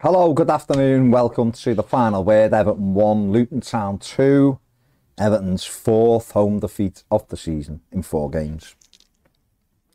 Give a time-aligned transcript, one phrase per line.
[0.00, 1.10] Hello, good afternoon.
[1.10, 2.54] Welcome to the final word.
[2.54, 4.56] Everton 1, Luton Town 2.
[5.18, 8.76] Everton's fourth home defeat of the season in four games.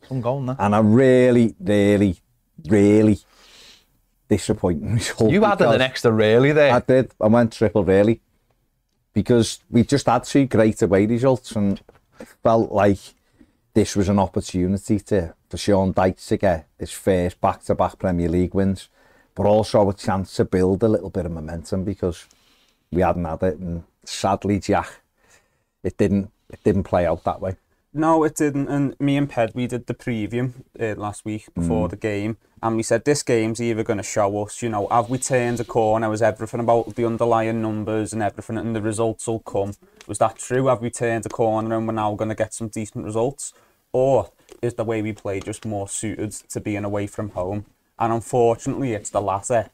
[0.06, 0.58] Some goal now.
[0.60, 2.18] And a really, really,
[2.66, 3.18] really
[4.28, 5.32] disappointing result.
[5.32, 6.74] You added an extra really there.
[6.74, 7.14] I did.
[7.22, 8.20] I went triple really.
[9.14, 11.80] Because we just had two great away results and
[12.44, 13.00] felt like
[13.74, 18.54] this was an opportunity to, for Sean Dyche to get his first back-to-back Premier League
[18.54, 18.90] wins,
[19.36, 22.26] but also a chance to build a little bit of momentum because
[22.92, 23.58] we hadn't had it.
[23.58, 25.02] And sadly, Jack,
[25.84, 27.56] it didn't it didn't play out that way.
[27.96, 28.70] No, it didn't.
[28.70, 32.76] And me and Ped, we did the preview uh, last week before the game, and
[32.76, 35.64] we said this game's either going to show us, you know, have we turned a
[35.64, 36.10] corner?
[36.10, 39.74] Was everything about the underlying numbers and everything, and the results will come?
[40.08, 40.68] Was that true?
[40.68, 43.54] Have we turned a corner and we're now going to get some decent results?
[43.92, 47.66] Or is the way we play just more suited to being away from home?
[48.00, 49.70] And unfortunately, it's the latter.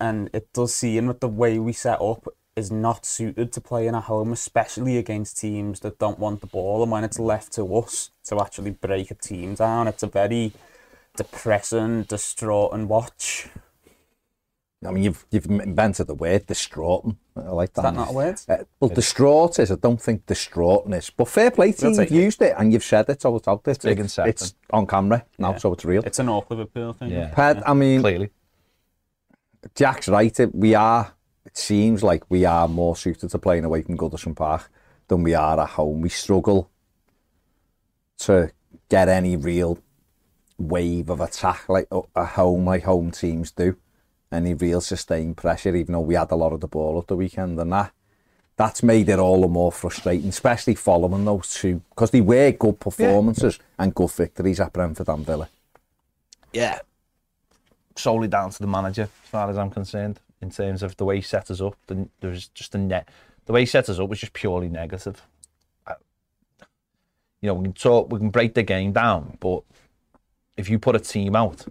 [0.00, 3.94] And it does seem that the way we set up is not suited to playing
[3.94, 6.82] at home, especially against teams that don't want the ball.
[6.82, 10.52] And when it's left to us to actually break a team down, it's a very
[11.16, 13.48] depressing, distraught, and watch.
[14.86, 17.16] I mean, you've you've invented the word distraughting.
[17.36, 17.80] I like that.
[17.80, 18.40] Is that not a word?
[18.48, 19.70] Uh, well, distraught is.
[19.70, 21.10] I don't think distraughtness.
[21.14, 21.90] But fair play to you.
[21.92, 22.14] We'll You've it.
[22.24, 23.74] used it and you've said it, so it's out there.
[23.82, 25.58] Big It's, it's on camera now, Yeah.
[25.58, 26.02] so it's real.
[26.04, 27.10] It's an awkward Liverpool thing.
[27.10, 27.32] Yeah.
[27.34, 28.30] Ped, I mean, Clearly.
[29.74, 30.38] Jack's right.
[30.54, 31.12] We are.
[31.44, 34.70] It seems like we are more suited to playing away from Goodison Park
[35.08, 36.00] than we are at home.
[36.00, 36.70] We struggle
[38.18, 38.50] to
[38.88, 39.78] get any real
[40.58, 43.76] wave of attack like uh, at home, like home teams do.
[44.32, 47.16] Any real sustained pressure, even though we had a lot of the ball at the
[47.16, 47.92] weekend, and that
[48.56, 52.80] that's made it all the more frustrating, especially following those two because they were good
[52.80, 55.48] performances and good victories at Brentford and Villa.
[56.52, 56.78] Yeah.
[57.96, 61.16] Solely down to the manager, as far as I'm concerned, in terms of the way
[61.16, 61.76] he set us up.
[61.86, 63.08] The, there was just a net.
[63.44, 65.22] The way he set us up was just purely negative.
[65.86, 65.94] I-
[67.40, 69.62] You know, we can talk, we can break the game down, but
[70.56, 71.66] if you put a team out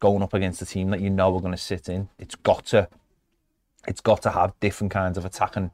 [0.00, 2.66] going up against a team that you know are going to sit in, it's got
[2.66, 2.88] to,
[3.86, 5.70] it's got to have different kinds of attacking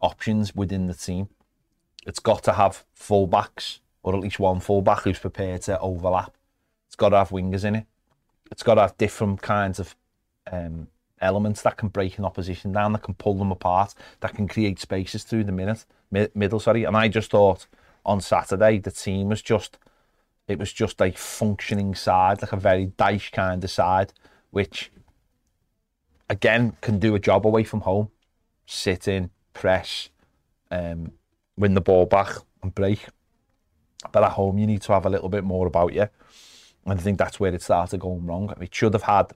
[0.00, 1.28] options within the team.
[2.06, 6.34] It's got to have fullbacks, or at least one fullback who's prepared to overlap.
[6.86, 7.86] It's got to have wingers in it.
[8.50, 9.96] It's got to have different kinds of
[10.50, 10.88] um,
[11.20, 14.78] elements that can break an opposition down, that can pull them apart, that can create
[14.78, 16.60] spaces through the minute, mi- middle.
[16.60, 17.66] Sorry, and I just thought
[18.04, 19.78] on Saturday the team was just,
[20.46, 24.12] it was just a functioning side, like a very Dyche kind of side,
[24.50, 24.90] which
[26.28, 28.10] again can do a job away from home,
[28.66, 30.10] sit in, press,
[30.70, 31.12] um,
[31.56, 33.06] win the ball back and break.
[34.12, 36.08] But at home, you need to have a little bit more about you.
[36.86, 38.52] And I think that's where it started going wrong.
[38.60, 39.32] It should have had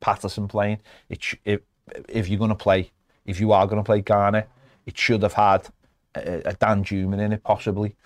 [0.00, 0.78] Patterson playing.
[1.08, 1.64] It
[2.08, 2.92] if you're going to play,
[3.24, 4.46] if you are going to play Garner,
[4.86, 5.68] it should have had
[6.14, 7.96] a, a Danjuma in it possibly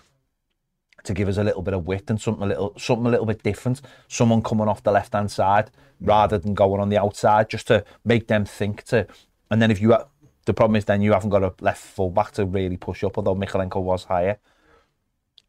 [1.05, 3.27] to give us a little bit of width and something a little something a little
[3.27, 3.81] bit different.
[4.09, 5.71] Someone coming off the left hand side
[6.01, 9.07] rather than going on the outside, just to make them think to.
[9.51, 9.97] And then if you
[10.45, 13.17] the problem is then you haven't got a left full back to really push up,
[13.17, 14.39] although Mykolenko was higher.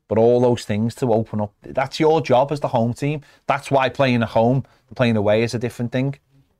[0.07, 3.21] But all those things to open up, that's your job as the home team.
[3.47, 4.65] That's why playing at home,
[4.95, 6.15] playing away is a different thing.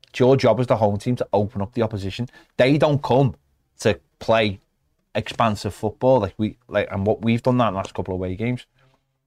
[0.09, 2.29] It's your job as the home team to open up the opposition.
[2.57, 3.35] They don't come
[3.81, 4.59] to play
[5.15, 8.19] expansive football like we like and what we've done that in the last couple of
[8.19, 8.65] away games.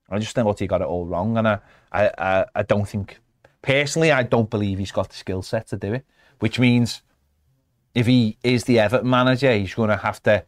[0.08, 1.58] I just think he got it all wrong, and I,
[1.90, 3.18] I, I, I don't think
[3.62, 6.04] personally, I don't believe he's got the skill set to do it.
[6.38, 7.02] Which means
[7.94, 10.44] if he is the Everton manager, he's going to have to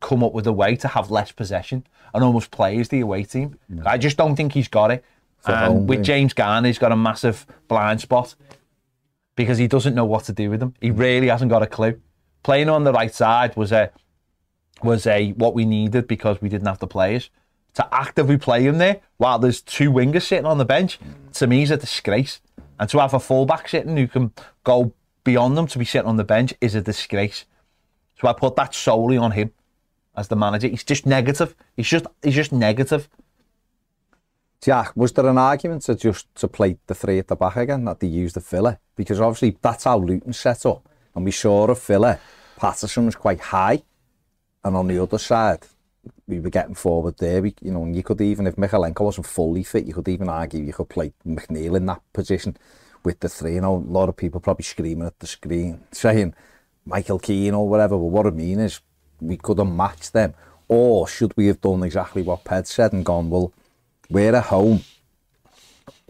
[0.00, 3.24] come up with a way to have less possession and almost play as the away
[3.24, 3.58] team.
[3.84, 5.04] I just don't think he's got it.
[5.46, 6.02] And with.
[6.02, 8.34] James Garner, he's got a massive blind spot
[9.36, 10.74] because he doesn't know what to do with them.
[10.80, 10.98] He mm.
[10.98, 12.00] really hasn't got a clue.
[12.42, 13.90] Playing on the right side was a
[14.82, 17.30] was a what we needed because we didn't have the players
[17.76, 20.98] to actively play him there while there's two wingers sitting on the bench.
[21.34, 22.40] To me, is a disgrace,
[22.80, 24.32] and to have a fullback sitting who can
[24.64, 24.92] go
[25.24, 27.44] beyond them to be sitting on the bench is a disgrace.
[28.18, 29.52] So I put that solely on him
[30.16, 30.68] as the manager.
[30.68, 31.54] He's just negative.
[31.76, 33.08] He's just he's just negative.
[34.62, 37.84] Jack, was there an argument to just to play the three at the back again
[37.84, 38.78] that they used the Villa?
[38.96, 40.88] Because obviously that's how Luton set up.
[41.14, 42.18] And we saw a Villa.
[42.56, 43.82] Patterson was quite high.
[44.64, 45.66] And on the other side,
[46.26, 47.42] we were getting forward there.
[47.42, 50.28] We, you know, and you could even, if Mykolenko wasn't fully fit, you could even
[50.28, 52.56] argue you could play McNeil in that position
[53.04, 53.54] with the three.
[53.54, 56.34] You know, a lot of people probably screaming at the screen, saying
[56.84, 57.96] Michael Keane or whatever.
[57.96, 58.80] But what I mean is,
[59.20, 60.34] we could have matched them.
[60.68, 63.52] Or should we have done exactly what Ped said and gone, well,
[64.10, 64.82] we're at home.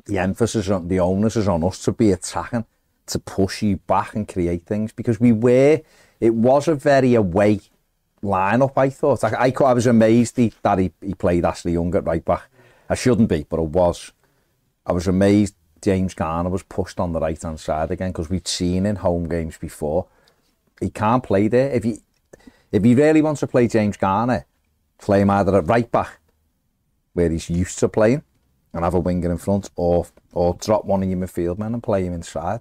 [0.06, 2.64] The emphasis on the onus is on us to be attacking,
[3.06, 5.80] to push you back and create things because we were,
[6.20, 7.60] it was a very away
[8.22, 9.24] lineup, I thought.
[9.24, 12.48] I, I, I was amazed he, that he, he played Ashley Young at right back.
[12.88, 14.12] I shouldn't be, but I was.
[14.84, 18.48] I was amazed James Garner was pushed on the right hand side again because we'd
[18.48, 20.06] seen in home games before.
[20.80, 21.70] He can't play there.
[21.70, 22.00] If he
[22.72, 24.46] if he really wants to play James Garner,
[24.98, 26.18] play him either at right back,
[27.12, 28.22] where he's used to playing,
[28.72, 31.82] and have a winger in front, or or drop one of your midfield men and
[31.82, 32.60] play him inside.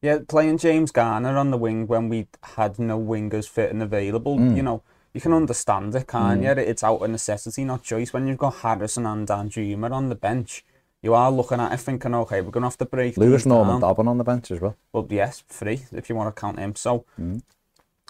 [0.00, 4.36] Yeah, playing James Garner on the wing when we had no wingers fit and available,
[4.38, 4.56] Mm.
[4.56, 6.50] you know, you can understand it, can't you?
[6.50, 8.12] It's out of necessity, not choice.
[8.12, 10.64] When you've got Harrison and Danjuma on the bench,
[11.02, 13.74] you are looking at it thinking, okay, we're going to have to break Lewis Norman
[13.74, 13.80] down.
[13.80, 14.76] Dobbin on the bench as well.
[14.92, 16.74] Well, yes, free, if you want to count him.
[16.76, 17.42] So, Mm.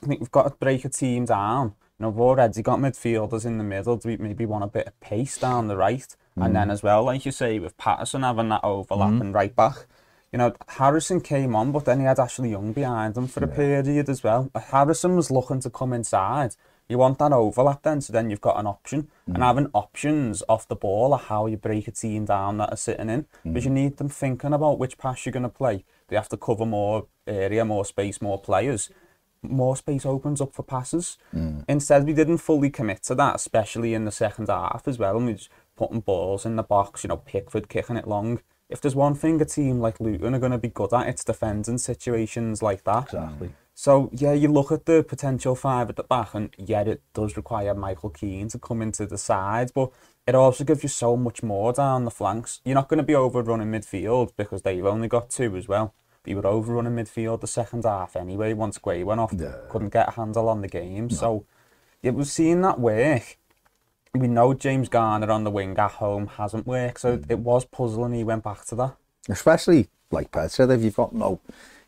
[0.03, 1.75] I think we've got to break a team down.
[1.99, 3.97] You know, we've already got midfielders in the middle.
[3.97, 6.15] Do we maybe want a bit of pace down the right?
[6.37, 6.55] And Mm.
[6.55, 9.21] then as well, like you say, with Patterson having that overlap Mm-hmm.
[9.23, 9.87] and right back,
[10.33, 13.49] you know, Harrison came on, but then he had Ashley Young behind him for a
[13.49, 14.51] period as well.
[14.55, 16.55] Harrison was looking to come inside.
[16.89, 19.09] You want that overlap then, so then you've got an option.
[19.29, 19.35] Mm.
[19.35, 22.77] And having options off the ball are how you break a team down that are
[22.77, 23.27] sitting in.
[23.45, 23.67] Because Mm.
[23.67, 25.85] you need them thinking about which pass you're going to play.
[26.09, 28.91] They have to cover more area, more space, more players.
[29.43, 31.19] More space opens up for passes.
[31.69, 35.17] Instead, we didn't fully commit to that, especially in the second half as well.
[35.19, 38.41] And we just putting balls in the box, you know, Pickford kicking it long.
[38.69, 41.25] If there's one thing a team like Luton are going to be good at, it's
[41.25, 43.05] defending situations like that.
[43.05, 43.51] Exactly.
[43.75, 47.37] So yeah, you look at the potential five at the back, and yeah, it does
[47.37, 49.93] require Michael Keane to come into the sides, but
[50.27, 52.61] it also gives you so much more down the flanks.
[52.65, 55.95] You're not going to be overrunning midfield because they've only got two as well.
[56.23, 58.53] But you were overrunning midfield the second half anyway.
[58.53, 59.33] Once Gray went off,
[59.71, 61.09] couldn't get a handle on the game.
[61.09, 61.47] So
[62.03, 63.39] yeah, we've seen that work.
[64.19, 67.31] We know James Garner on the wing at home hasn't worked, so mm.
[67.31, 68.15] it was puzzling.
[68.15, 68.97] He went back to that.
[69.29, 71.41] Especially, like Ped said, if you've got no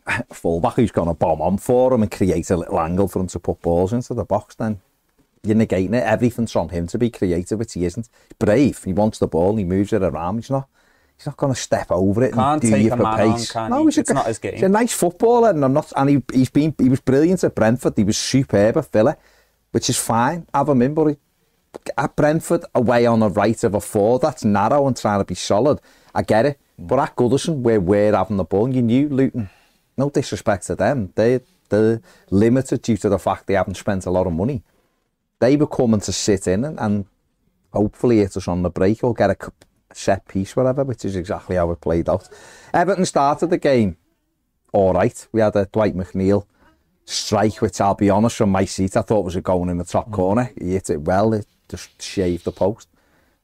[0.33, 3.27] fullback who's going to bomb on for him and create a little angle for him
[3.29, 4.81] to put balls into the box, then
[5.43, 6.05] you're negating it.
[6.05, 8.09] Everything's on him to be creative, which he isn't.
[8.29, 8.83] He's brave.
[8.85, 9.57] He wants the ball.
[9.57, 10.37] He moves it around.
[10.37, 10.69] He's not.
[11.17, 13.19] He's not going to step over it Can't and do take you a for on,
[13.19, 13.53] pace.
[13.53, 13.85] can he?
[13.85, 14.55] he's a, It's not his game.
[14.55, 15.93] He's a nice footballer, and I'm not.
[15.95, 16.75] And he, he's been.
[16.79, 17.93] He was brilliant at Brentford.
[17.97, 19.19] He was superb at Villa,
[19.73, 20.47] which is fine.
[20.55, 21.17] Have him in, but he,
[21.97, 25.35] at Brentford, away on the right of a four, that's narrow and trying to be
[25.35, 25.81] solid.
[26.15, 26.61] I get it.
[26.79, 29.51] But at Goodison, where we're having the ball, you knew Luton,
[29.97, 32.01] no disrespect to them, they, they're
[32.31, 34.63] limited due to the fact they haven't spent a lot of money.
[35.39, 37.07] They were coming to sit in and, and
[37.73, 39.37] hopefully hit us on the break or get a
[39.93, 42.29] set piece, whatever, which is exactly how it played out.
[42.73, 43.97] Everton started the game
[44.73, 45.27] all right.
[45.33, 46.47] We had a Dwight McNeil
[47.05, 49.85] strike, which I'll be honest, from my seat, I thought was a going in the
[49.85, 50.53] top corner.
[50.59, 52.89] He hit it well, it just shaved the post.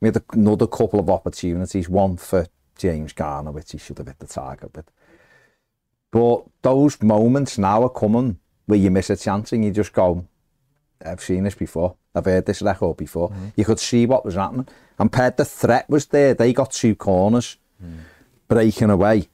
[0.00, 2.46] We had another couple of opportunities, one for
[2.76, 4.90] James Garner, which he should have hit the target with.
[6.10, 10.26] But those moments now are coming where you miss a chance and you just go,
[11.04, 11.96] I've seen this before.
[12.14, 13.30] I've heard this record before.
[13.30, 13.48] Mm-hmm.
[13.56, 14.66] You could see what was happening.
[14.98, 16.34] And Ped, the threat was there.
[16.34, 17.98] They got two corners mm.
[18.48, 19.28] breaking away.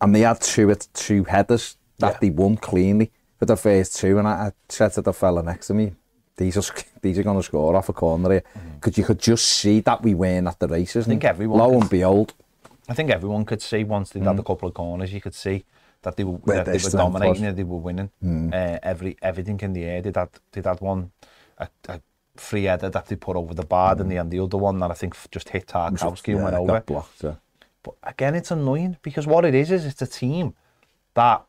[0.00, 2.18] And they had two two headers that Yeah.
[2.20, 4.18] they won cleanly for the first two.
[4.18, 5.94] And I, I said to the fella next to me,
[6.36, 8.44] these are these are going to score off a corner here.
[8.56, 8.74] Mm-hmm.
[8.74, 11.06] Because you could just see that we weren't at the races.
[11.06, 12.34] I think everyone Lo could- and behold,
[12.88, 14.46] I think everyone could see once they'd had a mm.
[14.46, 15.64] couple of corners, you could see
[16.02, 17.54] that they were, that they were dominating, was.
[17.54, 18.10] they were winning.
[18.22, 18.52] Mm.
[18.52, 20.02] Uh, every everything in the air.
[20.02, 21.10] They'd had, they'd had one,
[21.58, 22.00] a, a
[22.36, 24.00] free header that they put over the bar, mm.
[24.00, 26.56] and the had the other one that I think just hit Tarkowski and yeah, went
[26.56, 26.80] it over.
[26.80, 27.24] blocked.
[27.24, 27.34] Yeah.
[27.82, 30.54] But again, it's annoying because what it is is it's a team
[31.14, 31.44] that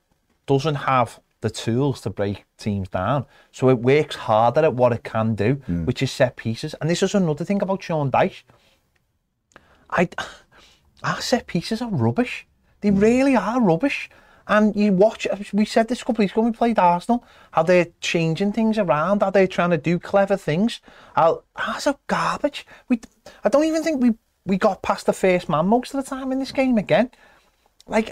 [0.45, 3.23] doesn't have the tools to break teams down.
[3.51, 5.85] So it works harder at what it can do, hmm.
[5.85, 6.73] which is set pieces.
[6.81, 8.41] And this is another thing about Sean Dyche.
[9.91, 10.09] I,
[11.03, 12.47] our set pieces are rubbish.
[12.81, 12.99] They hmm.
[12.99, 14.09] really are rubbish.
[14.47, 17.61] And you watch, we said this a couple of weeks ago we played Arsenal, how
[17.61, 20.81] they're changing things around, how they're trying to do clever things.
[21.15, 22.65] How, ours are garbage.
[22.89, 23.01] We,
[23.43, 24.13] I don't even think we,
[24.47, 27.11] we got past the first man most of the time in this game again.
[27.87, 28.11] Like,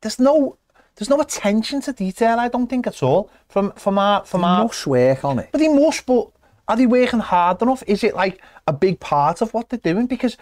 [0.00, 0.56] there's no,
[0.98, 2.40] there's no attention to detail.
[2.40, 4.64] I don't think at all from from our from our.
[4.64, 5.48] Must work on it.
[5.52, 6.04] But they must.
[6.04, 6.30] But
[6.66, 7.84] are they working hard enough?
[7.86, 10.06] Is it like a big part of what they're doing?
[10.06, 10.36] Because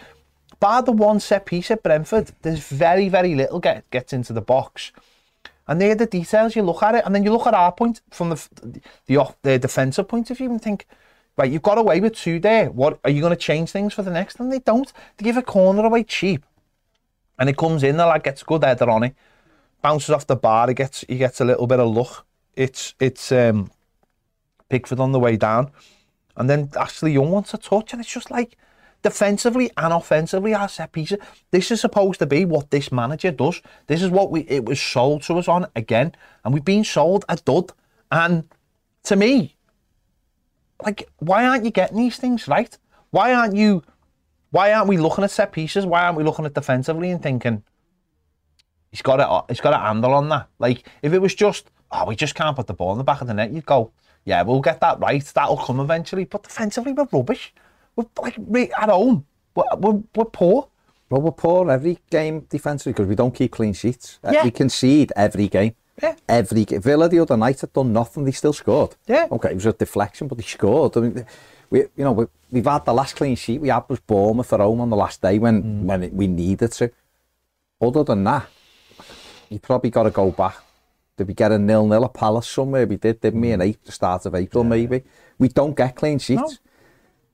[0.59, 4.41] by the one set piece at Brentford, there's very very little get gets into the
[4.41, 4.91] box.
[5.67, 6.55] And they're the details.
[6.55, 8.47] You look at it, and then you look at our point from the
[9.05, 10.87] the off the defensive point of view, and think,
[11.37, 12.71] right, you've got away with two there.
[12.71, 14.39] What are you going to change things for the next?
[14.39, 14.91] And they don't.
[15.17, 16.45] They give a corner away cheap,
[17.37, 17.97] and it comes in.
[17.97, 19.15] The lad gets a good header on it,
[19.81, 20.67] bounces off the bar.
[20.67, 22.25] He gets he gets a little bit of luck.
[22.55, 23.71] It's it's um,
[24.69, 25.71] Pickford on the way down,
[26.35, 28.57] and then Ashley Young wants a touch, and it's just like
[29.03, 31.19] defensively and offensively, our set pieces.
[31.51, 33.61] This is supposed to be what this manager does.
[33.87, 37.25] This is what we it was sold to us on again, and we've been sold
[37.29, 37.71] a dud.
[38.11, 38.43] And
[39.03, 39.55] to me,
[40.83, 42.77] like, why aren't you getting these things right?
[43.11, 43.83] Why aren't you?
[44.51, 45.85] Why aren't we looking at set pieces?
[45.85, 47.63] Why aren't we looking at defensively and thinking
[48.91, 50.47] he's got a he's got a handle on that?
[50.59, 53.21] Like, if it was just oh, we just can't put the ball in the back
[53.21, 53.91] of the net, you'd go,
[54.25, 55.23] yeah, we'll get that right.
[55.23, 56.25] That'll come eventually.
[56.25, 57.53] But defensively, we're rubbish.
[57.95, 58.37] We're like
[58.77, 59.25] at home.
[59.55, 60.67] We're, we're, we're poor.
[61.09, 64.19] Well, we're poor every game defensively because we don't keep clean sheets.
[64.23, 64.43] Uh, Yeah.
[64.43, 65.73] We concede every game.
[66.03, 66.15] Yeah.
[66.27, 66.81] Every game.
[66.81, 68.25] Villa the other night had done nothing.
[68.25, 68.95] They still scored.
[69.07, 69.27] Yeah.
[69.31, 70.97] Okay, it was a deflection, but they scored.
[70.97, 71.25] I mean,
[71.69, 74.59] we, you know, we, we've had the last clean sheet we had was Bournemouth at
[74.59, 75.83] home on the last day when Mm.
[75.83, 76.91] when it, we needed to.
[77.81, 78.47] Other than that,
[79.49, 80.57] you probably got to go back.
[81.17, 82.85] Did we get a nil nil at Palace somewhere?
[82.85, 83.51] We did, didn't we?
[83.51, 83.67] In hmm.
[83.67, 85.03] April, the start of April, maybe.
[85.39, 86.41] We don't get clean sheets.
[86.41, 86.51] No.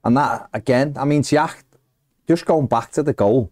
[0.05, 1.63] And that, again, I mean, Jack,
[2.27, 3.51] just going back to the goal,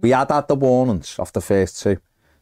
[0.00, 1.98] we had had the warnings of the first two.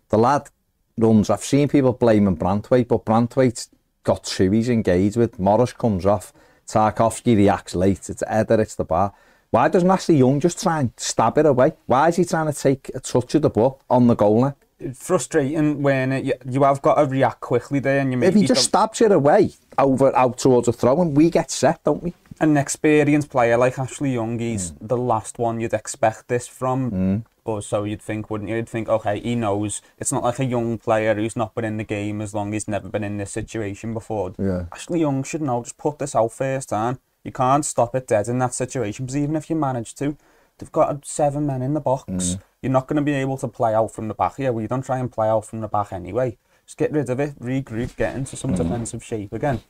[0.08, 0.48] The lad
[0.96, 3.68] runs, I've seen people blaming Branthwaite, but Branthwaite's
[4.02, 5.38] got two he's engaged with.
[5.38, 6.32] Morris comes off,
[6.66, 9.12] Tarkowski reacts late, it's Eder, it's the bar.
[9.50, 11.72] Why doesn't Ashley Young just try and stab it away?
[11.86, 14.54] Why is he trying to take a touch of the ball on the goal line?
[14.94, 18.46] Frustrating when it, you, you have got to react quickly there and you If he
[18.46, 22.14] just stabs it away over out towards a throw, and we get set, don't we?
[22.40, 24.40] an experienced player like Ashley Young, Mm.
[24.40, 27.22] he's the last one you'd expect this from.
[27.44, 28.56] Or so you'd think, wouldn't you?
[28.56, 29.82] You'd think, okay, he knows.
[29.99, 32.52] It's not like a young player who's not been in the game as long as
[32.62, 34.32] he's never been in this situation before.
[34.38, 34.66] Yeah.
[34.72, 36.99] Ashley Young should know, just put this out first time.
[37.25, 40.16] You can't stop it dead in that situation because even if you manage to,
[40.58, 42.04] they've got seven men in the box.
[42.10, 42.40] Mm.
[42.62, 44.52] You're not going to be able to play out from the back here.
[44.52, 46.37] Well, you don't try and play out from the back anyway.
[46.67, 48.59] Just get rid of it, regroup, get into some mm.
[48.59, 49.61] defensive shape again.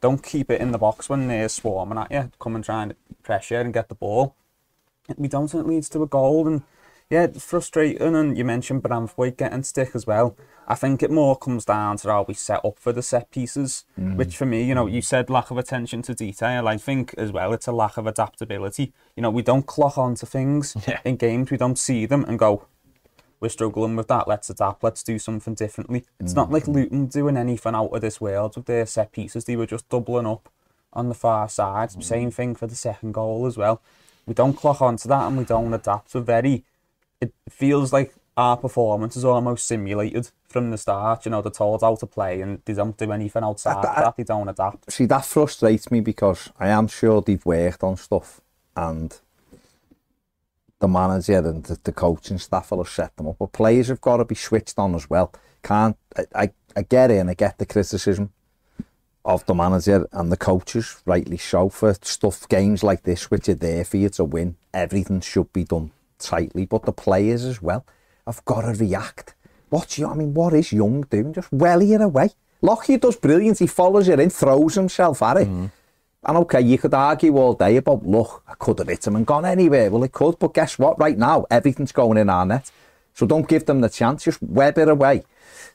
[0.00, 2.30] Don't keep it in the box when they're swarming at you.
[2.38, 4.34] Come and try and pressure and get the ball.
[5.16, 6.46] We don't and it leads to a goal.
[6.46, 6.62] And
[7.10, 8.14] yeah, it's frustrating.
[8.14, 10.36] And you mentioned Branthwaite getting stick as well.
[10.68, 13.84] I think it more comes down to how we set up for the set pieces,
[13.98, 14.16] mm.
[14.16, 16.66] which for me, you know, you said lack of attention to detail.
[16.66, 18.92] I think as well it's a lack of adaptability.
[19.14, 21.00] You know, we don't clock onto things Yeah.
[21.04, 21.50] in games.
[21.50, 22.66] We don't see them and go,
[23.38, 24.26] we're struggling with that.
[24.26, 24.82] Let's adapt.
[24.82, 26.04] Let's do something differently.
[26.18, 26.74] It's not like mm.
[26.74, 29.44] Luton doing anything out of this world with their set pieces.
[29.44, 30.48] They were just doubling up
[30.92, 31.90] on the far side.
[31.90, 32.02] Mm.
[32.02, 33.80] Same thing for the second goal as well.
[34.26, 36.14] We don't clock onto that and we don't adapt.
[36.14, 36.64] We're very.
[37.20, 41.24] It feels like our performance is almost simulated from the start.
[41.24, 44.16] You know, they're told how to play and they don't do anything outside of that.
[44.16, 44.92] They don't adapt.
[44.92, 48.40] See, that frustrates me because I am sure they've worked on stuff
[48.76, 49.18] and
[50.78, 53.36] the manager and the, the coaching staff will have set them up.
[53.38, 55.32] But players have got to be switched on as well.
[55.62, 58.32] Can't I, I, I get it and I get the criticism
[59.24, 63.54] of the manager and the coaches, rightly so, for stuff games like this, which are
[63.54, 64.56] there for you to win.
[64.74, 67.84] Everything should be done tightly, but the players as well
[68.26, 69.34] have got to react.
[69.68, 70.08] What's you?
[70.08, 71.32] I mean, what is Young doing?
[71.32, 72.30] Just welly it away.
[72.62, 73.58] Lockyer does brilliant.
[73.58, 75.48] He follows it in, throws himself at it.
[75.48, 75.66] Mm-hmm.
[76.24, 79.26] And okay, you could argue all day about, look, I could have hit him and
[79.26, 79.90] gone anywhere.
[79.90, 80.98] Well, it could, but guess what?
[80.98, 82.70] Right now, everything's going in our net.
[83.14, 84.24] So don't give them the chance.
[84.24, 85.22] Just web it away,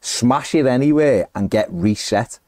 [0.01, 2.39] smash it anywhere, and get reset.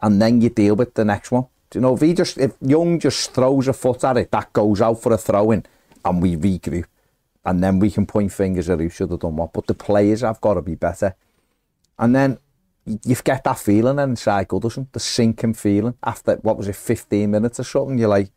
[0.00, 1.46] And then you deal with the next one.
[1.70, 4.52] Do you know, if he just, if Young just throws a foot at it, that
[4.52, 5.64] goes out for a throw in,
[6.04, 6.84] and we regroup.
[7.44, 9.52] And then we can point fingers at who should have done what.
[9.52, 11.16] But the players have got to be better.
[11.98, 12.38] And then
[12.84, 17.60] you get that feeling inside Goodison, the sinking feeling after what was it, 15 minutes
[17.60, 17.98] or something.
[17.98, 18.30] You're like,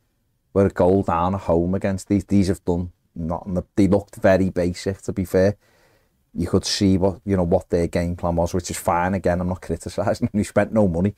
[0.54, 2.26] we're a goal down at home against these.
[2.26, 3.62] These have done nothing.
[3.76, 5.58] They looked very basic, to be fair.
[6.34, 9.14] You could see what you know what their game plan was, which is fine.
[9.14, 10.30] Again, I'm not criticising.
[10.34, 11.16] They spent no money,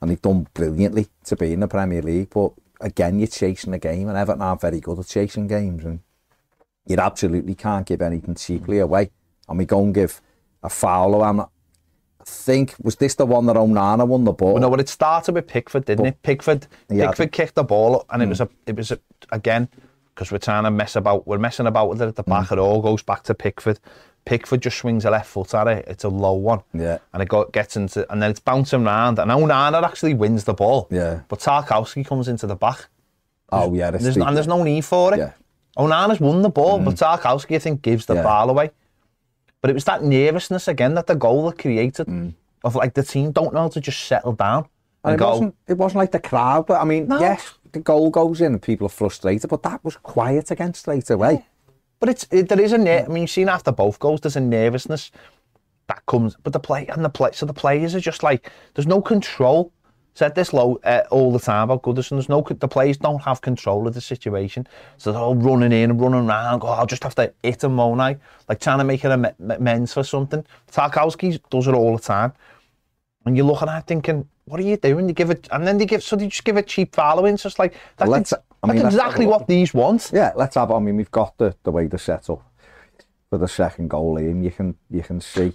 [0.00, 2.30] and they've done brilliantly to be in the Premier League.
[2.30, 6.00] But again, you're chasing a game, and Everton aren't very good at chasing games, and
[6.86, 9.10] you absolutely can't give anything cheaply away.
[9.48, 10.20] And we go and give
[10.62, 11.44] a foul away.
[11.44, 14.54] I think was this the one that Onana won the ball?
[14.54, 16.22] Well, no, but it started with Pickford, didn't it?
[16.22, 17.08] Pickford, Yeah.
[17.08, 18.98] Pickford kicked the ball, up and it was a, it was a,
[19.30, 19.68] again,
[20.14, 22.48] because we're trying to mess about, we're messing about with it at the back.
[22.48, 22.52] Mm.
[22.52, 23.78] It all goes back to Pickford.
[24.24, 25.84] Pickford just swings a left foot at it.
[25.86, 26.62] It's a low one.
[26.74, 26.98] Yeah.
[27.12, 30.54] And it got, gets into, and then it's bouncing round, and Onana actually wins the
[30.54, 30.88] ball.
[30.90, 31.20] Yeah.
[31.28, 32.86] But Tarkowski comes into the back.
[33.52, 35.18] oh yeah, there's, and there's no need for it.
[35.18, 35.32] Yeah.
[35.76, 36.98] Onana's won the ball, but mm.
[36.98, 38.22] Tarkowski, I think, gives the Yeah.
[38.22, 38.70] ball away.
[39.60, 42.34] But it was that nervousness again that the goal that created mm.
[42.64, 44.66] of like the team don't know how to just settle down
[45.04, 45.30] and, And it go.
[45.30, 47.18] wasn't, it wasn't like the crowd, but I mean, No.
[47.20, 51.10] yes, the goal goes in and people are frustrated, but that was quiet again straight
[51.10, 51.46] away.
[52.00, 54.36] But it's it, there is a ner- I mean, you've seen after both goals, there's
[54.36, 55.10] a nervousness
[55.88, 56.36] that comes.
[56.42, 59.72] But the play and the play, so the players are just like there's no control.
[60.16, 62.10] Said this low uh, all the time about Goodison.
[62.10, 65.90] There's no the players don't have control of the situation, so they're all running in
[65.90, 66.60] and running around.
[66.60, 67.98] Go, I'll just have to hit him, won't
[68.48, 70.44] Like trying to make am- amends for something.
[70.72, 72.32] Tarkowski does it all the time,
[73.26, 75.06] and you're looking at thinking, what are you doing?
[75.06, 77.36] You give it, and then they give so they just give it cheap following.
[77.36, 80.10] So it's like that's, Let's- ex- I mean, that's exactly what these want.
[80.14, 80.70] Yeah, let's have.
[80.70, 82.42] I mean, we've got the, the way to set up
[83.28, 84.42] for the second goal in.
[84.42, 85.52] You can you can see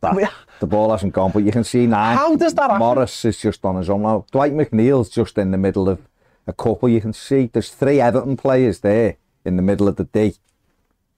[0.00, 0.30] that Yeah.
[0.60, 2.14] the ball hasn't gone, but you can see now.
[2.16, 2.78] How does that happen?
[2.78, 4.24] Morris is just on his own now.
[4.30, 6.00] Dwight McNeil's just in the middle of
[6.46, 6.88] a couple.
[6.88, 10.34] You can see there's three Everton players there in the middle of the D.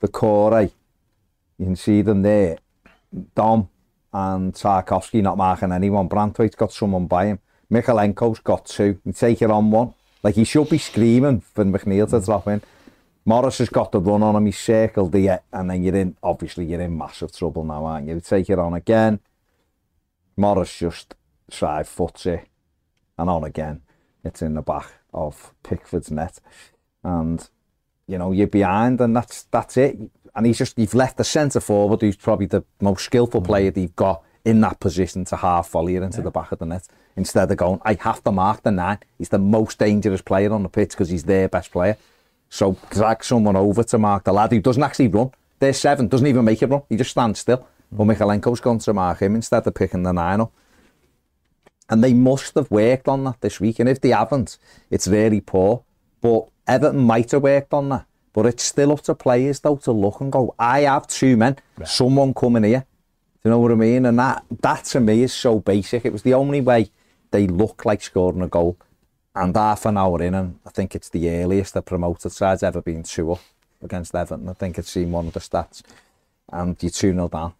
[0.00, 0.62] The core,
[1.58, 2.58] you can see them there.
[3.34, 3.68] Dom
[4.12, 6.08] and Tarkovsky not marking anyone.
[6.08, 7.38] Brantwaite's got someone by him.
[7.70, 8.98] Michalenko's got two.
[9.04, 9.94] You take it on one.
[10.22, 12.62] Like he should be screaming for McNeil to drop in.
[13.24, 14.46] Morris has got the run on him.
[14.46, 16.16] He's circled the and then you're in.
[16.22, 18.20] Obviously, you're in massive trouble now, aren't you?
[18.20, 19.20] Take it on again.
[20.36, 21.14] Morris just
[21.50, 22.48] side foots it
[23.18, 23.82] and on again.
[24.24, 26.40] It's in the back of Pickford's net,
[27.04, 27.48] and
[28.06, 29.98] you know you're behind, and that's that's it.
[30.34, 33.46] And he's just you've left the centre forward, who's probably the most skillful mm.
[33.46, 36.58] player that you've got in that position to half volley it into the back of
[36.58, 37.80] the net instead of going.
[37.84, 38.98] I have to mark the nine.
[39.18, 41.96] He's the most dangerous player on the pitch because he's their best player.
[42.52, 45.30] So drag someone over to mark the lad who doesn't actually run.
[45.58, 46.82] There's seven, doesn't even make it run.
[46.86, 47.66] He just stands still.
[47.90, 50.52] But Michalenko's gone to mark him instead of picking the nine up.
[51.88, 53.78] And they must have worked on that this week.
[53.78, 54.58] And if they haven't,
[54.90, 55.82] it's really poor.
[56.20, 58.04] But Everton might have worked on that.
[58.34, 61.56] But it's still up to players, though, to look and go, I have two men,
[61.86, 62.84] someone coming here.
[63.42, 64.04] Do you know what I mean?
[64.04, 66.04] And that, that to me is so basic.
[66.04, 66.90] It was the only way
[67.30, 68.76] they look like scoring a goal.
[69.34, 72.82] And half an hour in, and I think it's the earliest the promoted side's ever
[72.82, 73.40] been two up
[73.82, 74.48] against Everton.
[74.48, 75.82] I think it's seen one of the stats.
[76.50, 77.54] And you're 2 0 down.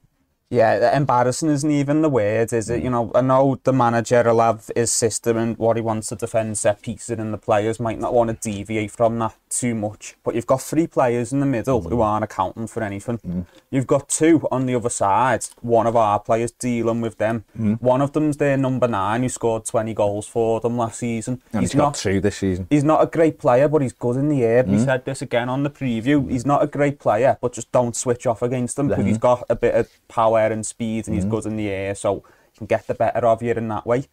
[0.53, 2.83] Yeah, embarrassing isn't even the word, is it?
[2.83, 2.93] You mm.
[2.93, 6.59] know, I know the manager will have his system and what he wants to defend
[6.59, 10.15] set pieces, and the players might not want to deviate from that too much.
[10.23, 12.05] But you've got three players in the middle who mm.
[12.05, 13.17] aren't accounting for anything.
[13.27, 13.47] Mm.
[13.71, 15.47] You've got two on the other side.
[15.63, 17.47] One of our players dealing with them.
[17.81, 21.41] One of them's their number nine who scored 20 goals for them last season.
[21.55, 22.67] And he's got two this season.
[22.69, 24.65] He's not a great player, but he's good in the air.
[24.65, 26.31] We said this again on the preview.
[26.31, 29.47] He's not a great player, but just don't switch off against him because he's got
[29.49, 31.31] a bit of power and speed and he's mm.
[31.31, 34.07] good in the air, so he can get the better of you in that way.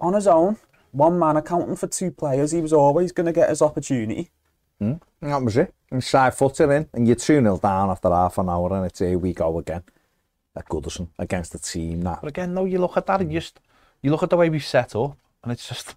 [0.00, 0.56] On his own,
[0.92, 4.30] one man accounting for two players, he was always going to get his opportunity.
[5.20, 5.74] And that was it.
[5.90, 9.00] And side footer in, and you're 2 0 down after half an hour, and it's
[9.00, 9.82] here we go again.
[10.56, 13.60] At Goodison against the team that But again, no, you look at that and just
[14.02, 15.94] you look at the way we've set up, and it's just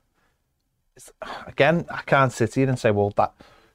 [0.96, 1.12] it's,
[1.48, 3.34] again, I can't sit here and say, well, that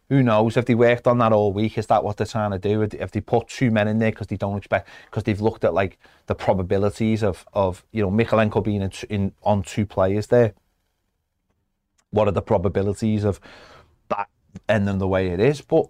[0.08, 1.78] who knows if they worked on that all week?
[1.78, 2.82] Is that what they're trying to do?
[2.82, 5.74] If they put two men in there because they don't expect because they've looked at
[5.74, 10.54] like the probabilities of of you know Mykolenko being in, in on two players there.
[12.10, 13.40] What are the probabilities of
[14.08, 14.28] that
[14.68, 15.60] ending the way it is?
[15.60, 15.88] But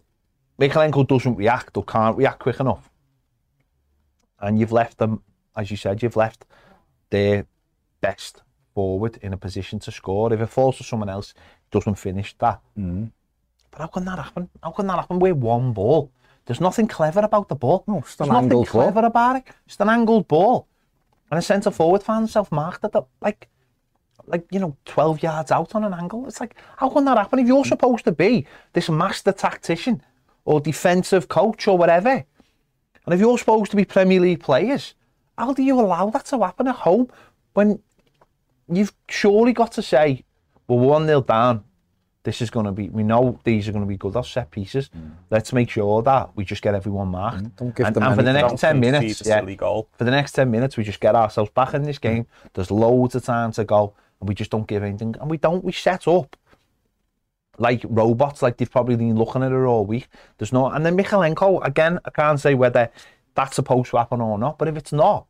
[0.58, 2.90] Mykolenko doesn't react or can't react quick enough
[4.40, 5.22] and you've left them,
[5.56, 6.44] as you said, you've left
[7.10, 7.46] their
[8.00, 8.42] best
[8.74, 10.32] forward in a position to score.
[10.32, 11.34] If it falls to someone else,
[11.70, 12.60] doesn't finish that.
[12.78, 13.10] Mm.
[13.76, 14.48] But how can that happen?
[14.62, 16.10] How can that happen with one ball?
[16.46, 17.84] There's nothing clever about the ball.
[17.86, 18.82] No, it's an There's nothing angled ball.
[18.82, 19.44] clever about it.
[19.66, 20.66] It's an angled ball.
[21.30, 23.48] And a centre forward found himself marked at the, like,
[24.26, 26.26] like, you know, 12 yards out on an angle.
[26.26, 27.38] It's like, how can that happen?
[27.38, 30.02] If you're supposed to be this master tactician
[30.46, 32.24] or defensive coach or whatever,
[33.04, 34.94] and if you're supposed to be Premier League players,
[35.36, 37.08] how do you allow that to happen at home
[37.52, 37.80] when
[38.68, 40.24] you've surely got to say,
[40.66, 41.62] well, we're 1 nil down.
[42.26, 44.50] This is going to be, we know these are going to be good off set
[44.50, 44.90] pieces.
[45.30, 47.44] Let's make sure that we just get everyone marked.
[47.44, 47.56] Mm.
[47.56, 49.88] Don't give and, them and for the next 10 minutes, yeah, silly goal.
[49.96, 52.26] for the next 10 minutes, we just get ourselves back in this game.
[52.54, 55.14] There's loads of time to go, and we just don't give anything.
[55.20, 56.36] And we don't, we set up
[57.58, 60.08] like robots, like they've probably been looking at it all week.
[60.38, 62.90] There's no, and then Mykolenko, again, I can't say whether
[63.36, 65.26] that's supposed to happen or not, but if it's not,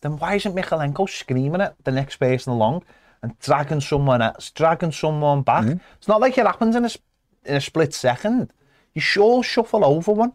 [0.00, 2.84] then why isn't Mykolenko screaming at the next person along
[3.22, 5.64] and dragging someone else, dragging someone back?
[5.64, 5.74] Hmm.
[5.98, 6.90] It's not like it happens in a,
[7.44, 8.52] in a split second.
[8.94, 10.32] You sure shuffle over one.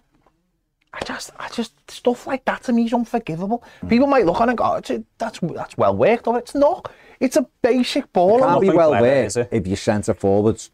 [0.94, 3.64] I just, I just, stuff like that to me is unforgivable.
[3.82, 3.88] Hmm.
[3.88, 6.92] People might look on and go, oh, "It's- that's, that's well worked, or it's not.
[7.20, 8.40] It's a basic ball.
[8.40, 9.50] can't be well worked it?
[9.52, 10.72] if your centre forwards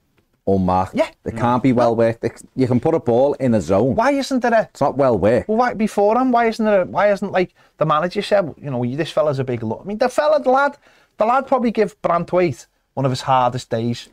[0.48, 0.96] unmarked.
[0.96, 1.10] Yeah.
[1.26, 2.26] It can't be well worked.
[2.56, 3.96] You can put a ball in a zone.
[3.96, 5.48] Why isn't there a, It's not well worked.
[5.48, 6.34] Well, why beforehand?
[6.34, 6.82] Why isn't there?
[6.82, 8.54] A, why isn't like the manager said?
[8.58, 9.82] You know, this fella's a big look.
[9.84, 10.78] I mean, the fella, the lad,
[11.20, 14.10] the lad probably give Branthwaite one of his hardest days.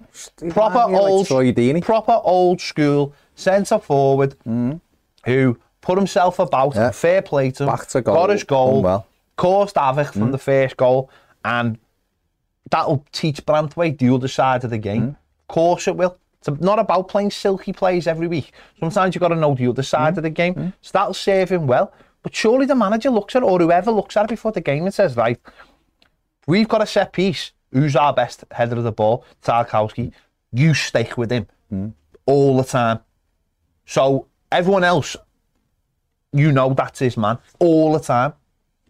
[0.51, 1.83] Proper like old, Deeney.
[1.83, 4.37] proper old school centre forward
[5.25, 6.73] who put himself about.
[6.75, 6.77] Mm.
[6.77, 6.91] Yeah.
[6.91, 7.79] Fair play to him.
[7.89, 8.83] To goal, Got his goal.
[8.83, 9.07] well.
[9.37, 10.13] Caused havoc Mm.
[10.13, 11.11] from the first goal,
[11.45, 11.79] and
[12.71, 15.03] that'll teach Branthwaite the other side of the game.
[15.03, 15.09] Mm.
[15.11, 16.17] Of course it will.
[16.39, 18.53] It's not about playing silky plays every week.
[18.79, 20.17] Sometimes you've got to know the other side Mm.
[20.19, 20.73] of the game.
[20.81, 21.93] So that'll serve him well.
[22.23, 24.85] But surely the manager looks at it, or whoever looks at it before the game
[24.85, 25.39] and says, right,
[26.47, 27.53] we've got a set piece.
[27.73, 29.25] Who's our best header of the ball?
[29.43, 30.13] Tarkowski.
[30.53, 31.93] You stick with him Mm.
[32.27, 33.01] all the time.
[33.87, 35.17] So everyone else,
[36.33, 38.35] you know that's his man all the time.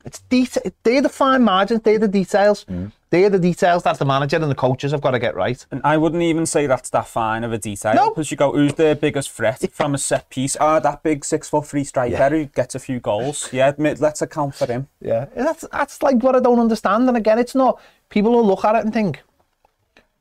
[0.07, 0.63] It's detail.
[0.85, 1.83] They're the fine margins.
[1.83, 2.65] They're the details.
[2.67, 2.93] Mm.
[3.11, 5.67] They're the details that the manager and the coaches have got to get right.
[5.73, 7.95] And I wouldn't even say that's that fine of a detail.
[7.95, 8.11] No.
[8.11, 10.57] Because you go, who's their biggest threat from a set piece?
[10.61, 12.29] Ah, that big six foot three striker Yeah.
[12.29, 13.49] who gets a few goals.
[13.53, 14.87] Yeah, admit, let's account for him.
[15.01, 17.09] Yeah, that's that's like what I don't understand.
[17.09, 17.81] And again, it's not.
[18.09, 19.23] People will look at it and think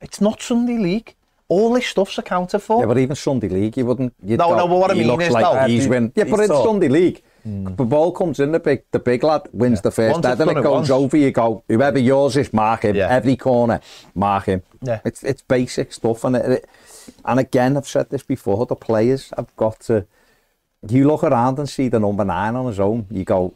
[0.02, 1.13] it's not Sunday League.
[1.48, 2.80] All this stuff's accounted for.
[2.80, 4.15] Yeah, but even Sunday League, you wouldn't.
[4.24, 6.12] You'd No, go, no, but what I mean is, like though- he's Uh, win.
[6.15, 7.21] Yeah, he's but it's Sunday League.
[7.45, 10.58] The ball comes in, the big, the big lad wins the first head, and it
[10.58, 10.89] it goes once.
[10.89, 11.15] over.
[11.15, 12.95] You go, whoever yours is, mark him.
[12.95, 13.08] Yeah.
[13.10, 13.81] Every corner,
[14.15, 14.63] mark him.
[14.81, 14.99] Yeah.
[15.05, 16.69] It's it's basic stuff, and it, it,
[17.23, 18.65] and again, I've said this before.
[18.65, 20.08] The players have got to.
[20.89, 23.05] You look around and see the number nine on his own.
[23.12, 23.53] You go,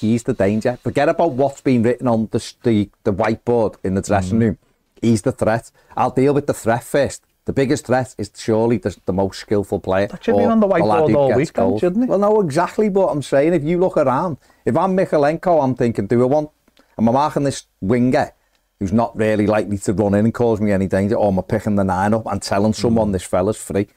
[0.00, 0.76] he's the danger.
[0.82, 4.42] Forget about what's been written on the the, the whiteboard in the dressing Mm.
[4.42, 4.58] room.
[5.00, 5.70] He's the threat.
[5.96, 7.22] I'll deal with the threat first.
[7.50, 10.06] The biggest threat is surely the, the most skillful player.
[10.06, 12.08] That should be on the whiteboard all week then, shouldn't it?
[12.08, 13.54] Well, no, exactly what I'm saying.
[13.54, 16.50] If you look around, if I'm Mykolenko, I'm thinking, do I want,
[16.96, 18.30] am I marking this winger
[18.78, 21.42] who's not really likely to run in and cause me any danger, or am I
[21.42, 23.12] picking the nine up and telling someone Mm.
[23.14, 23.88] this fella's free?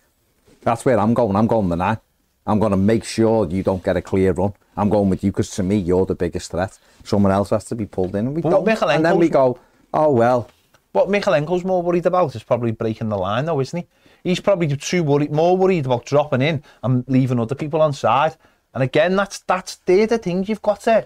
[0.63, 1.35] That's where I'm going.
[1.35, 1.99] I'm going the nine.
[2.47, 4.53] I'm going to make sure you don't get a clear run.
[4.75, 6.79] I'm going with you because to me, you're the biggest threat.
[7.03, 8.25] Someone else has to be pulled in.
[8.25, 8.89] And, we But don't.
[8.89, 9.59] and then we go,
[9.93, 10.49] oh, well,
[10.93, 13.87] What Mykolenko's more worried about is probably breaking the line, though, isn't he?
[14.23, 18.37] He's probably too worried, more worried about dropping in and leaving other people on side.
[18.73, 21.05] And again, that's that's they're the things you've got to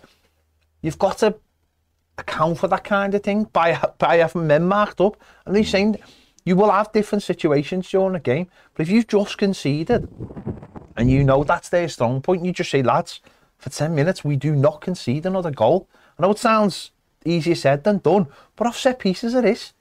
[0.81, 1.35] you've got to
[2.17, 5.17] account for that kind of thing by by having men marked up.
[5.45, 5.97] And he's saying
[6.43, 10.07] you will have different situations during a game, but if you've just conceded
[10.95, 13.21] and you know that's their strong point, you just say, lads,
[13.57, 15.87] for 10 minutes we do not concede another goal.
[16.17, 16.91] I know it sounds
[17.25, 19.73] easier said than done, but off set pieces it is.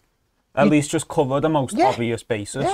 [0.57, 1.89] At least just cover the most Yeah.
[1.89, 2.65] obvious bases.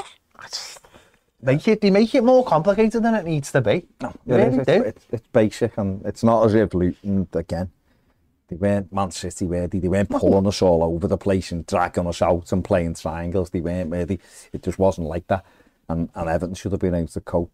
[1.45, 3.87] Make it, they make it more complicated than it needs to be.
[4.01, 4.73] No, Yeah, really it's, do.
[4.73, 7.71] it's, it's, it's basic, and it's not as if Luton again.
[8.49, 9.81] They weren't Man City, were they?
[9.81, 13.51] They weren't pulling us all over the place and dragging us out and playing triangles.
[13.51, 14.21] They weren't really.
[14.53, 15.45] It just wasn't like that.
[15.89, 17.51] And, and Everton should have been able to cope.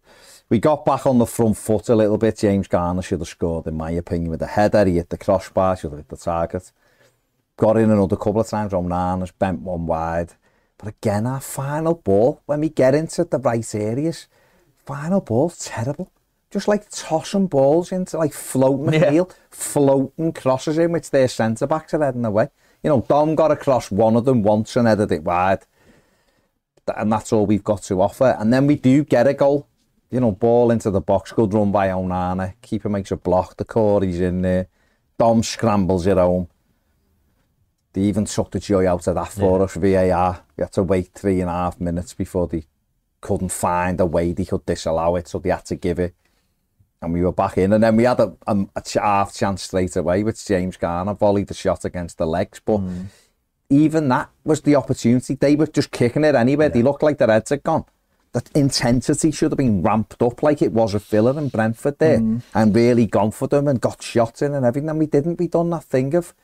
[0.49, 2.37] We got back on the front foot a little bit.
[2.37, 4.85] James Garner should have scored, in my opinion, with the header.
[4.85, 6.71] He hit the crossbar, should have hit the target.
[7.59, 8.71] Got in another couple of times.
[8.71, 10.31] Onana's bent one wide.
[10.77, 14.27] But again, our final ball, when we get into the right areas,
[14.85, 16.09] final ball's terrible.
[16.51, 19.09] Just like tossing balls into like floating Yeah.
[19.09, 22.47] field, floating crosses in which their centre backs are heading away.
[22.81, 25.65] You know, Dom got across one of them once and headed it wide.
[26.95, 28.37] And that's all we've got to offer.
[28.39, 29.67] And then we do get a goal.
[30.09, 32.53] You know, ball into the box, good run by Onana.
[32.61, 34.67] Keeper makes a block, the Corey's in there.
[35.17, 36.47] Dom scrambles it home.
[37.93, 40.43] They even took the joy out of that for us, VAR.
[40.55, 42.65] We had to wait three and a half minutes before they
[43.21, 46.13] couldn't find a way they could disallow it, so they had to give it.
[47.01, 49.95] And we were back in, and then we had a, a, a half chance straight
[49.95, 52.61] away, which James Garner volleyed the shot against the legs.
[52.63, 53.05] But mm.
[53.69, 55.33] even that was the opportunity.
[55.33, 56.69] They were just kicking it anywhere.
[56.69, 57.85] They looked like their heads had gone.
[58.33, 62.19] That intensity should have been ramped up like it was at Villa and Brentford there,
[62.19, 62.43] mm.
[62.53, 64.89] and really gone for them and got shot in and everything.
[64.89, 65.39] And we didn't.
[65.39, 66.35] We done that thing of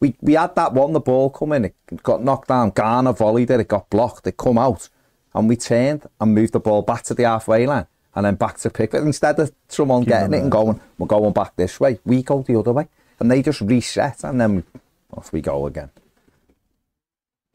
[0.00, 2.70] we we had that one, the ball come in, it got knocked down.
[2.70, 4.88] Garner volleyed it, it got blocked, it come out,
[5.34, 8.58] and we turned and moved the ball back to the halfway line and then back
[8.58, 9.02] to Pickford.
[9.02, 12.58] Instead of someone getting it and going, we're going back this way, we go the
[12.58, 14.64] other way, and they just reset and then
[15.12, 15.90] off we go again.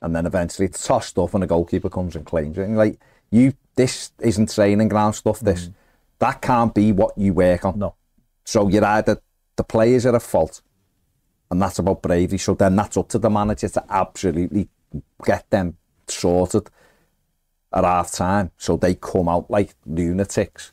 [0.01, 2.63] And then eventually it's tossed up and the goalkeeper comes and claims it.
[2.63, 2.99] And like
[3.31, 5.39] you, this isn't training ground stuff.
[5.39, 5.69] This
[6.19, 7.79] that can't be what you work on.
[7.79, 7.95] No.
[8.45, 9.21] So you're either
[9.55, 10.61] the players are at fault,
[11.51, 12.37] and that's about bravery.
[12.37, 14.69] So then that's up to the manager to absolutely
[15.23, 16.69] get them sorted
[17.71, 20.71] at half time, so they come out like lunatics,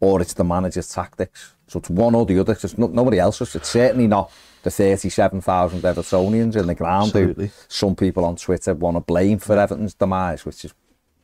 [0.00, 1.54] or it's the manager's tactics.
[1.66, 2.52] So it's one or the other.
[2.52, 3.54] It's no, nobody else's.
[3.56, 4.30] It's certainly not
[4.62, 7.46] the 37,000 Evertonians in the ground Absolutely.
[7.46, 10.74] who some people on Twitter want to blame for Everton's demise, which is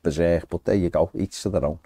[0.03, 0.49] berserk.
[0.49, 1.79] But there you go, each to their own.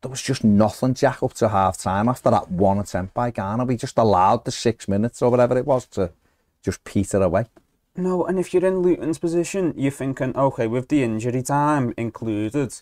[0.00, 3.30] But there was just nothing, Jack, up to half time after that one attempt by
[3.30, 3.64] Garner.
[3.64, 6.10] We just allowed the six minutes or whatever it was to
[6.62, 7.46] just peter away.
[7.96, 12.74] No, and if you're in Luton's position, you're thinking, okay, with the injury time included,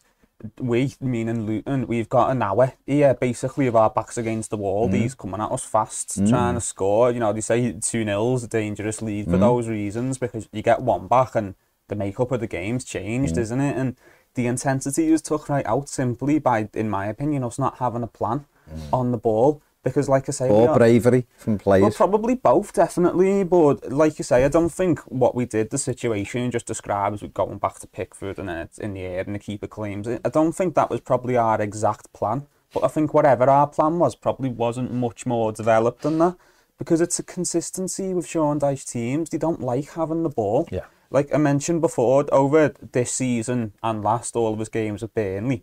[0.59, 4.61] we, meaning Luton, we've got an hour here basically with our backs against the Mm.
[4.61, 4.89] wall.
[4.89, 7.13] These coming at us fast, trying to score.
[7.13, 9.31] You know, they say 2 0 is a dangerous lead Mm.
[9.31, 11.55] for those reasons because you get one back and
[11.89, 13.41] the makeup of the game's changed, Mm.
[13.41, 13.77] isn't it?
[13.77, 13.97] And
[14.35, 18.07] the intensity is took right out simply by, in my opinion, us not having a
[18.09, 18.45] plan
[18.93, 19.63] on the ball.
[19.83, 20.53] Because, like I say, Mm.
[20.53, 21.95] Or are- bravery from well, players.
[21.97, 23.45] probably both, definitely.
[23.45, 27.35] But like you say, I don't think what we did, the situation just described, with
[27.35, 30.23] going back to Pickford and then it's in the air and the keeper claims it.
[30.25, 32.47] I don't think that was probably our exact plan.
[32.73, 36.37] But I think whatever our plan was, probably wasn't much more developed than that.
[36.79, 39.29] Because it's a consistency with Sean Dyche teams.
[39.29, 40.67] They don't like having the ball.
[40.73, 40.87] Yeah.
[41.15, 45.63] Like I mentioned before, over this season and last all of his games with Burnley,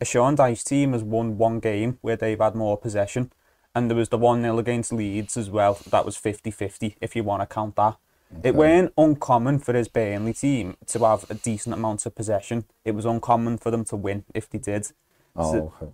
[0.00, 3.30] a Sean Dyche team has won one game where they've had more possession.
[3.74, 5.78] And there was the 1 0 against Leeds as well.
[5.90, 7.98] That was 50 50, if you want to count that.
[8.42, 12.64] It weren't uncommon for his Burnley team to have a decent amount of possession.
[12.82, 14.90] It was uncommon for them to win if they did.
[15.36, 15.92] oh, So- okay.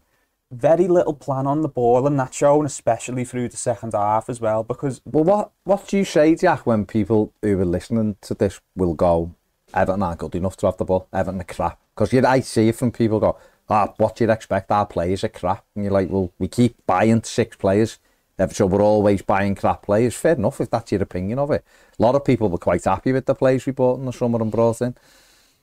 [0.56, 4.40] Very little plan on the ball, and that's shown especially through the second half as
[4.40, 4.62] well.
[4.62, 8.60] Because Well, what what do you say, Jack, when people who are listening to this
[8.76, 9.34] will go,
[9.74, 11.78] Everton aren't good enough to have the ball, Everton are crap?
[11.94, 13.36] Because you I see it from people go,
[13.68, 14.70] ah, what do you expect?
[14.70, 15.64] Our players are crap.
[15.74, 17.98] And you're like, well, we keep buying six players,
[18.38, 20.14] eh, so we're always buying crap players.
[20.14, 21.64] Fair enough if that's your opinion of it.
[21.98, 24.40] A lot of people were quite happy with the players we bought in the summer
[24.40, 24.94] and brought in.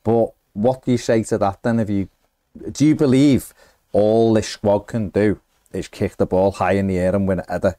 [0.04, 1.80] But what do you say to that then?
[1.80, 2.10] If you
[2.72, 3.54] do you believe
[3.94, 5.40] all this squad can do
[5.72, 7.76] is kick the ball high in the air and win a header,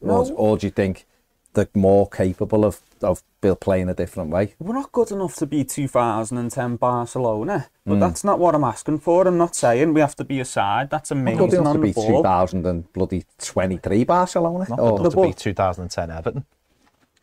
[0.00, 0.34] or, No.
[0.34, 1.06] or do you think
[1.54, 4.54] they're more capable of of Bill playing a different way?
[4.58, 7.68] we're not good enough to be 2010 Barcelona.
[7.84, 8.00] But hmm.
[8.00, 9.26] that's not what I'm asking for.
[9.28, 10.88] I'm not saying we have to be a side.
[10.88, 12.06] That's Good amazing enough to on the be ball.
[12.22, 14.66] 2000 and bloody 23 Barcelona.
[14.70, 16.44] Not Or- good enough to ball- be 2010 Everton.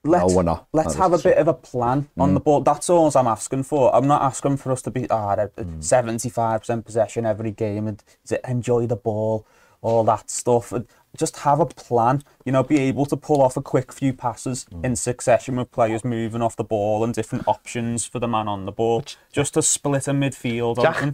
[0.03, 0.67] Let's, No, we're not.
[0.73, 2.61] Let's have a bit of a plan on the ball.
[2.61, 3.93] That's all I'm asking for.
[3.95, 8.49] I'm not asking for us to be ah, uh, 75% possession every game and to
[8.49, 9.45] enjoy the ball,
[9.81, 10.71] all that stuff.
[10.71, 10.87] And
[11.17, 14.65] Just have a plan, you know, be able to pull off a quick few passes
[14.83, 18.65] in succession with players moving off the ball and different options for the man on
[18.65, 21.13] the ball, just to split a midfield Jack.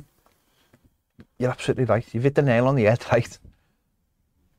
[1.40, 2.06] You're absolutely right.
[2.14, 3.38] You've hit the nail on the head, right?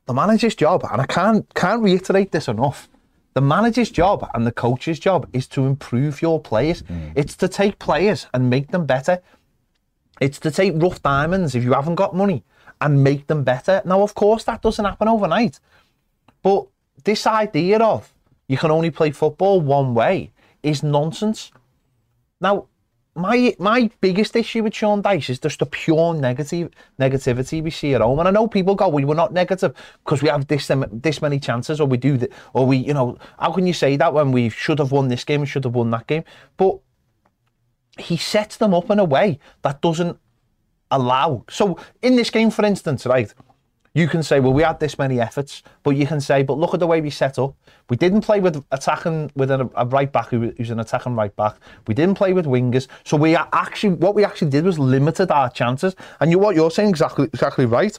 [0.06, 2.88] The manager's job, and I can't can't reiterate this enough.
[3.38, 6.82] The manager's job and the coach's job is to improve your players.
[6.82, 7.12] Mm.
[7.14, 9.22] It's to take players and make them better.
[10.20, 12.42] It's to take rough diamonds if you haven't got money
[12.80, 13.80] and make them better.
[13.84, 15.60] Now, of course, that doesn't happen overnight.
[16.42, 16.66] But
[17.04, 18.12] this idea of
[18.48, 20.32] you can only play football one way
[20.64, 21.52] is nonsense.
[22.40, 22.66] Now,
[23.18, 27.94] my my biggest issue with Sean Dyche is just the pure negative negativity we see
[27.94, 28.18] at home.
[28.20, 31.20] And I know people go, "We were not negative because we have this um, this
[31.20, 34.14] many chances, or we do that, or we, you know, how can you say that
[34.14, 36.24] when we should have won this game, we should have won that game?"
[36.56, 36.78] But
[37.98, 40.18] he sets them up in a way that doesn't
[40.90, 41.44] allow.
[41.50, 43.34] So in this game, for instance, right,
[43.94, 46.74] you can say, well, we had this many efforts, but you can say, but look
[46.74, 47.54] at the way we set up.
[47.88, 51.34] We didn't play with attacking with a, a right back who, who's an attacking right
[51.36, 51.56] back.
[51.86, 52.86] We didn't play with wingers.
[53.04, 55.96] So we actually what we actually did was limited our chances.
[56.20, 57.98] And you what you're saying exactly exactly right.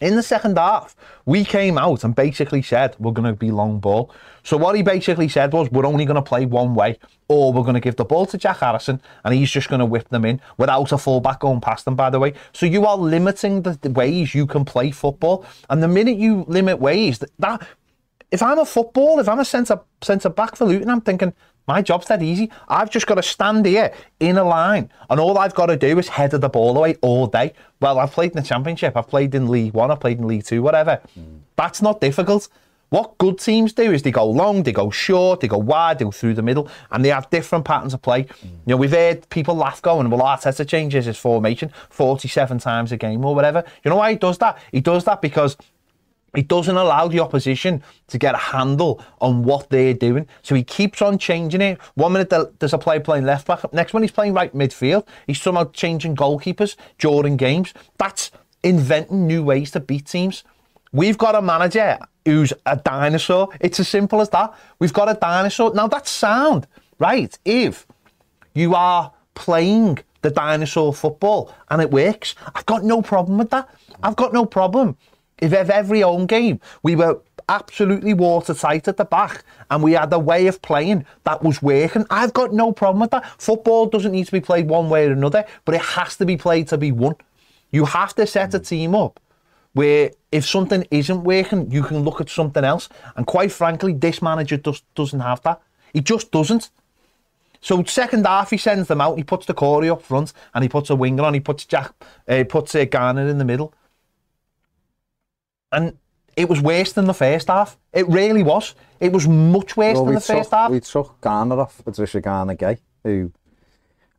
[0.00, 3.78] In the second half, we came out and basically said we're going to be long
[3.78, 4.10] ball.
[4.42, 7.62] So what he basically said was we're only going to play one way, or we're
[7.62, 10.24] going to give the ball to Jack Harrison and he's just going to whip them
[10.24, 11.94] in without a fullback going past them.
[11.94, 15.88] By the way, so you are limiting the, ways you can play football, and the
[15.88, 17.68] minute you limit ways, that, that
[18.30, 21.34] if I'm a football, if I'm a centre centre back for Luton, I'm thinking
[21.66, 22.50] my job's that easy.
[22.68, 25.98] I've just got to stand here in a line, and all I've got to do
[25.98, 27.52] is header the ball away all day.
[27.80, 30.44] Well, I've played in the Championship, I've played in League One, I've played in League
[30.44, 31.00] Two, whatever.
[31.56, 32.48] That's not difficult.
[32.92, 36.04] What good teams do is they go long, they go short, they go wide, they
[36.04, 38.26] go through the middle, and they have different patterns of play.
[38.42, 42.98] You know, we've heard people laugh going, well, Arteta changes his formation 47 times a
[42.98, 43.64] game or whatever.
[43.82, 44.58] You know why he does that?
[44.72, 45.56] He does that because
[46.34, 50.26] it doesn't allow the opposition to get a handle on what they're doing.
[50.42, 51.78] So he keeps on changing it.
[51.94, 53.70] One minute there- there's a player playing left back.
[53.72, 55.06] Next one he's playing right midfield.
[55.26, 57.74] He's somehow changing goalkeepers during games.
[57.98, 58.30] That's
[58.62, 60.44] inventing new ways to beat teams.
[60.92, 63.48] We've got a manager who's a dinosaur.
[63.60, 64.54] It's as simple as that.
[64.78, 65.74] We've got a dinosaur.
[65.74, 66.66] Now that's sound,
[66.98, 67.36] right?
[67.44, 67.86] If
[68.54, 73.68] you are playing the dinosaur football and it works, I've got no problem with that.
[74.02, 74.96] I've got no problem.
[75.42, 80.12] If ev- every home game we were absolutely watertight at the back and we had
[80.12, 83.26] a way of playing that was working, I've got no problem with that.
[83.40, 86.36] Football doesn't need to be played one way or another, but it has to be
[86.36, 87.16] played to be won.
[87.72, 89.18] You have to set a team up
[89.72, 92.88] where if something isn't working, you can look at something else.
[93.16, 95.60] And quite frankly, this manager just doesn't have that.
[95.92, 96.70] He just doesn't.
[97.60, 99.16] So second half, he sends them out.
[99.16, 101.34] He puts the Corey up front, and he puts a winger on.
[101.34, 101.92] He puts Jack,
[102.28, 103.72] uh, he puts uh, Garner in the middle,
[105.72, 105.96] And
[106.36, 107.78] it was worse than the first half.
[107.92, 108.74] It really was.
[109.00, 110.70] It was much worse well, than the took, first half.
[110.70, 113.32] We took Garner off, Patricia Garner Gay, who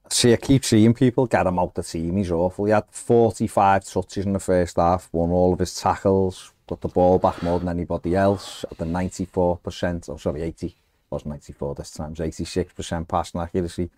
[0.10, 2.18] see, I keep seeing people get him out the team.
[2.18, 2.66] He's awful.
[2.66, 6.88] He had 45 touches in the first half, won all of his tackles, got the
[6.88, 10.76] ball back more than anybody else at the 94%, oh sorry, 80,
[11.10, 13.90] wasn't 94 this time, it was 86% passing accuracy.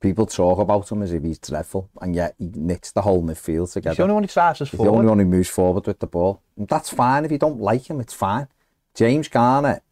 [0.00, 3.70] People talk about him as if he's dreadful, and yet he knits the whole midfield
[3.70, 3.90] together.
[3.90, 5.98] He's the only one who starts us He's the only one who moves forward with
[5.98, 6.40] the ball.
[6.56, 8.48] And that's fine if you don't like him, it's fine.
[8.94, 9.82] James Garner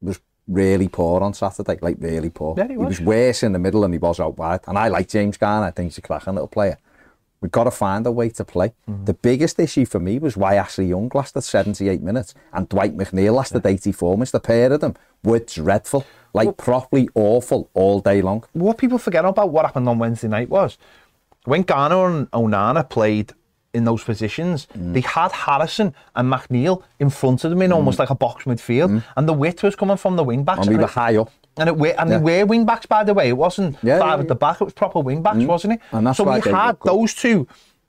[0.00, 2.54] was really poor on Saturday, like really poor.
[2.56, 2.98] Yeah, he was.
[2.98, 4.60] was worse in the middle than he was out wide.
[4.66, 6.78] And I like James Garner, I think he's a cracking little player.
[7.40, 8.72] We've got to find a way to play.
[8.88, 9.04] Mm-hmm.
[9.06, 13.34] The biggest issue for me was why Ashley Young lasted 78 minutes and Dwight McNeil
[13.34, 14.30] lasted 84 minutes.
[14.32, 18.44] The pair of them were dreadful, like properly awful all day long.
[18.52, 20.76] what people forget about what happened on Wednesday night was
[21.44, 23.32] when Garner and Onana played
[23.72, 24.94] in those positions, Mm.
[24.94, 29.02] they had Harrison and McNeil in front of them in almost like a box midfield,
[29.16, 30.60] and the width was coming from the wing backs.
[30.60, 30.62] Mm.
[30.62, 31.30] And we were high up.
[31.56, 32.18] And it were, and Yeah.
[32.18, 33.28] they were wing backs, by the way.
[33.28, 34.36] It wasn't Yeah, five yeah, at the.
[34.36, 34.40] Mm.
[34.40, 34.60] back.
[34.60, 35.80] It was proper wing backs, wasn't it?
[35.92, 37.46] And that's so we had those two,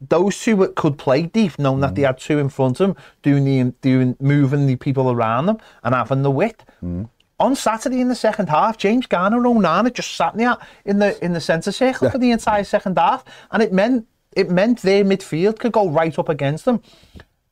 [0.09, 1.95] those two that could play deep, knowing that Mm.
[1.95, 5.57] they had two in front of them, doing the doing moving the people around them,
[5.83, 6.65] and having the width.
[6.83, 7.09] Mm.
[7.39, 10.99] On Saturday in the second half, James Garner and Onana just sat in the in
[10.99, 14.81] the in the centre circle for the entire second half, and it meant it meant
[14.81, 16.81] their midfield could go right up against them.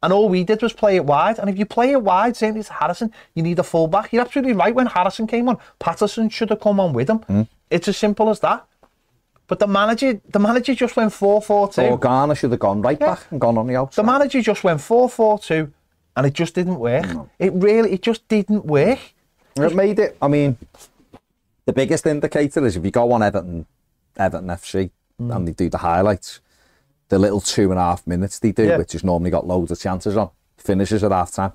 [0.01, 1.39] And all we did was play it wide.
[1.39, 4.13] And if you play it wide, saying it's Harrison, you need a fullback.
[4.13, 4.73] You're absolutely right.
[4.73, 7.19] When Harrison came on, Patterson should have come on with him.
[7.19, 7.47] Mm.
[7.69, 8.65] It's as simple as that.
[9.47, 11.91] But the manager, the manager just went 4-4-2.
[11.91, 13.07] Or Garner should have gone right Yeah.
[13.15, 14.03] back and gone on the outside.
[14.03, 15.71] The manager just went 4-4-2,
[16.15, 17.05] and it just didn't work.
[17.39, 18.99] It really, it just didn't work.
[19.57, 20.15] It made it.
[20.21, 20.57] I mean,
[21.65, 23.65] the biggest indicator is if you go on Everton,
[24.15, 25.35] Everton FC, Mm.
[25.35, 26.39] and they do the highlights,
[27.10, 28.78] the little two and a half minutes they do, Yeah.
[28.78, 31.54] which is normally got loads of chances on, finishes at half time.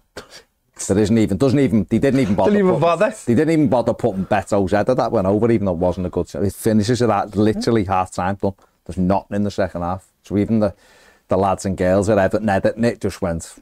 [0.88, 2.50] There isn't even, doesn't even, they didn't even bother.
[2.50, 3.14] Didn't even putting- bother.
[3.26, 6.10] They didn't even bother putting Beto's header that went over, even though it wasn't a
[6.10, 6.28] good.
[6.28, 6.42] Shot.
[6.42, 8.54] It finishes at that, literally half time done.
[8.84, 10.08] There's nothing in the second half.
[10.24, 10.74] So even the,
[11.28, 13.54] the lads and girls at Everton editing it just went,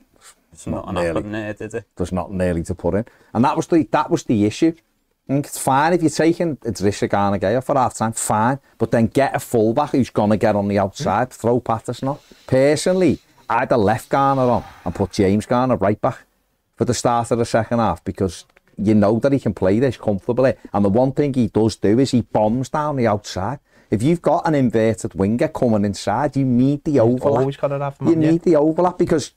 [0.55, 1.09] It's not an nearly.
[1.09, 1.85] happening there, eh, did it?
[1.97, 3.05] there's not nearly to put in.
[3.35, 4.73] And that was the that was the issue.
[5.29, 8.59] It's fine if you're taking Gana Gaya for half time, fine.
[8.77, 12.19] But then get a fullback who's gonna get on the outside, throw Patterson on.
[12.47, 16.19] Personally, I'd have left Garner on and put James Garner right back
[16.77, 18.45] for the start of the second half because
[18.77, 20.55] you know that he can play this comfortably.
[20.73, 23.61] And the one thing he does do is he bombs down the outside.
[23.91, 27.41] If you've got an inverted winger coming inside, you need the overlap.
[27.41, 28.31] always have You yeah.
[28.31, 29.33] need the overlap because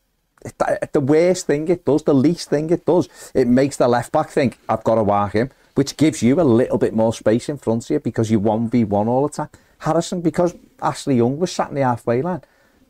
[0.93, 4.29] the, worst thing it does, the least thing it does, it makes the left back
[4.29, 7.57] think, I've got to mark him, which gives you a little bit more space in
[7.57, 9.49] front of you because you 1v1 all the time.
[9.79, 12.41] Harrison, because Ashley Young was sat in the halfway line,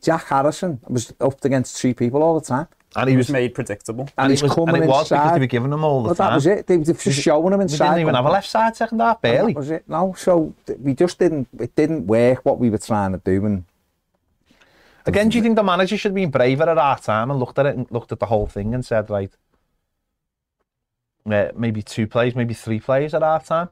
[0.02, 2.68] Jack Harrison was up against two people all the time.
[2.96, 4.04] And He he was was, made predictable.
[4.04, 6.08] And, and he's was, coming and it was because they were giving them all the
[6.10, 6.30] Well, time.
[6.30, 6.68] that was it.
[6.68, 7.60] They were just showing him inside.
[7.60, 7.86] We inside.
[7.96, 9.52] didn't even have a left side second half, barely.
[9.54, 9.84] That was it.
[9.90, 11.50] No, so we just didn't.
[11.60, 13.66] It didn't work what we were trying to do, and
[15.08, 17.60] Again, do you think the manager should have been braver at half time and looked
[17.60, 19.32] at it and looked at the whole thing and said, right,
[21.32, 23.70] uh, maybe two plays, maybe three plays at half time?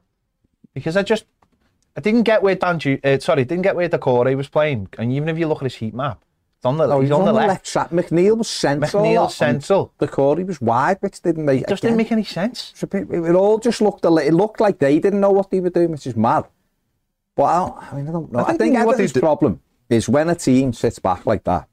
[0.72, 1.24] Because I just,
[1.96, 4.88] I didn't get where Dan, uh, sorry, didn't get where Doucouré was playing.
[4.98, 6.24] And even if you look at his heat map,
[6.56, 7.66] it's on the, no, he's he was on, the left.
[7.66, 7.90] side.
[7.90, 9.04] McNeil was central.
[9.04, 9.92] McNeil's central.
[10.00, 11.62] Doucouré was wide, which didn't make.
[11.62, 12.72] It just again, didn't make any sense.
[12.74, 15.92] So it, all just looked it looked like they didn't know what they were doing,
[15.92, 16.44] which is mad.
[17.36, 18.38] But I, don't, I mean, I don't know.
[18.40, 21.44] I I think think, what Everton's do- problem is when a team sits back like
[21.44, 21.68] that.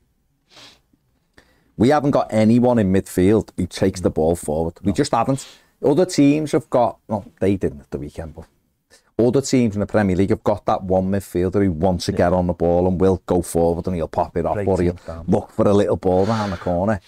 [1.78, 4.74] We haven't got anyone in midfield who takes the ball forward.
[4.84, 5.48] We just haven't.
[5.84, 7.00] Other teams have got.
[7.08, 8.46] Well, they didn't at the weekend, but
[9.20, 12.34] other teams in the Premier League have got that one midfielder who wants to get
[12.34, 14.94] on the ball and will go forward and he'll pop it off Break or he'll
[14.94, 15.26] down.
[15.28, 17.00] look for a little ball down the corner.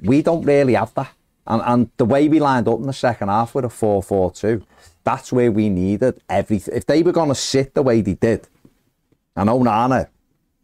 [0.00, 1.12] We don't really have that.
[1.46, 4.32] And, and the way we lined up in the second half with a 4 4
[4.32, 4.62] 2,
[5.04, 6.74] that's where we needed everything.
[6.74, 8.48] If they were going to sit the way they did,
[9.34, 10.08] and Onana,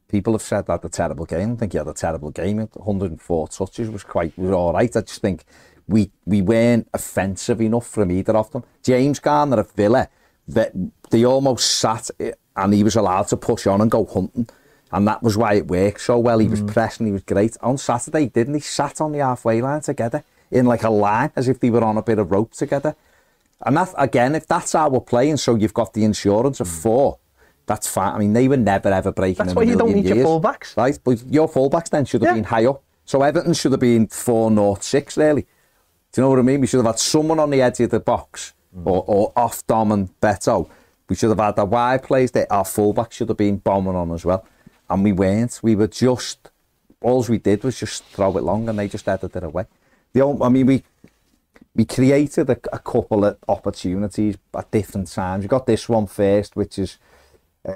[0.08, 1.52] people have said that a terrible game.
[1.52, 2.58] I think he had a terrible game.
[2.58, 4.96] 104 touches was quite was all right.
[4.96, 5.44] I just think
[5.88, 8.62] we we weren't offensive enough from either of them.
[8.82, 10.08] James Garner at Villa,
[10.46, 10.72] that
[11.10, 14.48] they almost sat eh, and he was allowed to push on and go hunting.
[14.90, 16.38] And that was why it worked so well.
[16.38, 16.72] He was mm.
[16.72, 17.56] pressing, he was great.
[17.60, 18.60] On Saturday, didn't he?
[18.60, 21.98] Sat on the halfway line together in like a line as if they were on
[21.98, 22.96] a bit of rope together.
[23.64, 26.82] And that again, if that's how we're playing, so you've got the insurance of mm.
[26.82, 27.18] four,
[27.66, 28.14] that's fine.
[28.14, 29.38] I mean, they were never ever breaking.
[29.38, 30.76] That's in why you don't need your fullbacks.
[30.76, 30.98] right?
[31.02, 32.34] But your fullbacks then should have Yeah.
[32.34, 32.82] been high up.
[33.04, 35.46] So Everton should have been four north six really.
[36.18, 36.60] Do you know what I mean?
[36.60, 38.86] We should have had someone on the edge of the box Mm.
[38.86, 40.68] or, or off Dom and Beto
[41.08, 42.52] We should have had the wide plays there.
[42.52, 44.44] Our fullback should have been bombing on as well.
[44.90, 45.60] And we weren't.
[45.62, 46.50] We were just,
[47.00, 49.66] all we did was just throw it long and they just headed it away.
[50.12, 50.82] The only, I mean, we
[51.76, 55.44] we created a, a couple of opportunities at different times.
[55.44, 56.98] We got this one first, which is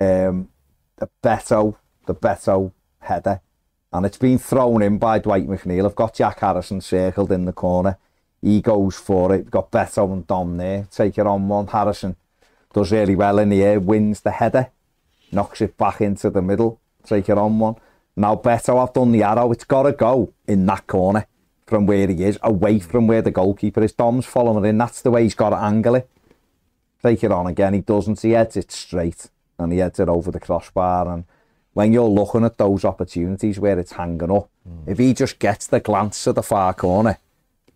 [0.00, 0.48] um,
[0.96, 1.76] the Beto,
[2.06, 3.40] the Beto header.
[3.92, 5.86] And it's been thrown in by Dwight McNeil.
[5.86, 7.98] I've got Jack Harrison circled in the corner.
[8.42, 9.44] He goes for it.
[9.44, 10.88] We've got Beto and Dom there.
[10.90, 11.68] Take it on one.
[11.68, 12.16] Harrison
[12.74, 14.70] does really well in the air, wins the header,
[15.30, 16.80] knocks it back into the middle.
[17.04, 17.76] Take it on one.
[18.16, 19.52] Now Beto, I've done the arrow.
[19.52, 21.26] It's got to go in that corner
[21.66, 23.92] from where he is, away from where the goalkeeper is.
[23.92, 24.78] Dom's following it in.
[24.78, 26.10] That's the way he's got to angle it.
[27.02, 27.74] Take it on again.
[27.74, 28.20] He doesn't.
[28.20, 31.08] He heads it straight and he heads it over the crossbar.
[31.08, 31.24] And
[31.72, 34.86] when you're looking at those opportunities where it's hanging up, mm.
[34.86, 37.18] if he just gets the glance at the far corner,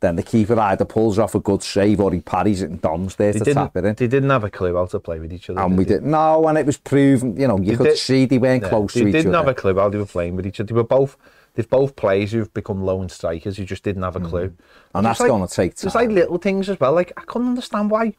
[0.07, 3.17] then the keeper either pulls off a good save or he parries it and Dom's
[3.17, 3.95] there they to tap it in.
[3.95, 5.61] They didn't have a clue how to play with each other.
[5.61, 6.11] And did we didn't.
[6.11, 8.69] No, and it was proven, you know, you They could did- see they weren't Yeah,
[8.69, 9.13] close to each other.
[9.13, 10.69] They didn't have a clue how they were playing with each other.
[10.69, 11.17] They were both,
[11.55, 14.29] they've both players who've become lone strikers who just didn't have a mm.
[14.29, 14.55] clue.
[14.95, 15.83] and that's like- going to take time.
[15.83, 16.93] There's like little things as well.
[16.93, 18.15] Like I couldn't understand why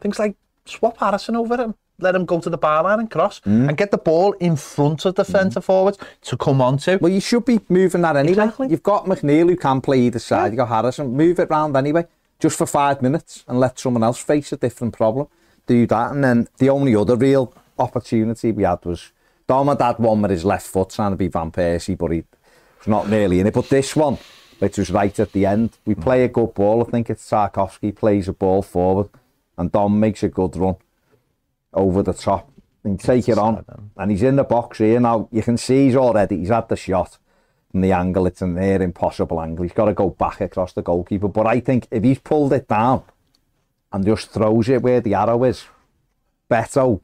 [0.00, 3.40] things like swap Harrison over him, let him go to the bar line and cross,
[3.40, 3.68] Mm.
[3.68, 6.98] and get the ball in front of the centre forwards to come onto.
[7.00, 8.32] Well, you should be moving that anyway.
[8.44, 8.68] Exactly.
[8.68, 10.52] You've got McNeil who can play either side.
[10.52, 11.16] You've got Harrison.
[11.16, 12.06] Move it round anyway,
[12.40, 15.28] just for five minutes and let someone else face a different problem.
[15.66, 16.10] Do that.
[16.12, 19.12] And then the only other real opportunity we had was
[19.46, 22.24] Dom had had one with his left foot trying to be Van Persie, but he
[22.78, 23.54] was not nearly in it.
[23.54, 24.18] But this one,
[24.58, 26.82] which was right at the end, we play a good ball.
[26.86, 29.08] I think it's Tarkowski plays a ball forward
[29.58, 30.76] and Dom makes a good run
[31.72, 32.50] over the top
[32.84, 33.64] and take it on.
[33.96, 35.28] And he's in the box here now.
[35.30, 37.18] You can see he's already, he's had the shot
[37.72, 38.26] and the angle.
[38.26, 39.62] It's a near impossible angle.
[39.62, 41.28] He's got to go back across the goalkeeper.
[41.28, 43.04] But I think if he's pulled it down
[43.92, 45.64] and just throws it where the arrow is,
[46.50, 47.00] Beto,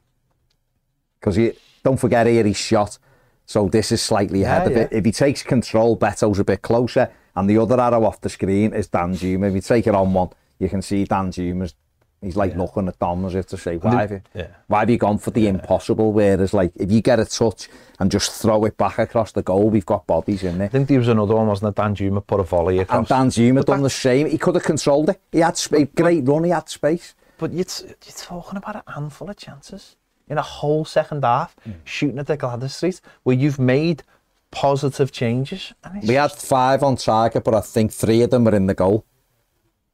[1.19, 1.53] because he
[1.83, 2.97] don't forget here he's shot.
[3.45, 4.93] So this is slightly ahead Yeah, of it.
[4.93, 7.09] If he takes control, Beto's a bit closer.
[7.35, 9.47] And the other arrow off the screen is Danjuma.
[9.47, 11.73] If you take it on one, you can see Danjuma's
[12.21, 14.47] He's like looking at Dom as if to say, why have you, yeah.
[14.67, 16.11] why have you gone for the impossible?
[16.11, 19.69] Whereas, like, if you get a touch and just throw it back across the goal,
[19.69, 20.65] we've got bodies in there.
[20.67, 21.81] I think there was another one, wasn't it?
[21.81, 23.09] Danjuma put a volley across.
[23.09, 24.27] And Danjuma done the same.
[24.29, 25.21] He could have controlled it.
[25.31, 26.43] He had space, great run.
[26.43, 27.15] He had space.
[27.37, 29.95] But you're, t- you're talking about a handful of chances
[30.27, 31.71] in a whole second half, Hmm.
[31.85, 34.03] shooting at the Gladys Street, where you've made
[34.51, 35.73] positive changes.
[36.05, 39.05] We had five on target, but I think three of them were in the goal.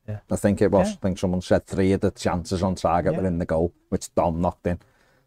[0.07, 0.19] Yeah.
[0.29, 0.87] I think it was.
[0.89, 0.93] Yeah.
[0.93, 3.21] I think someone said three of the chances on target Yeah.
[3.21, 4.79] were in the goal, which Dom knocked in.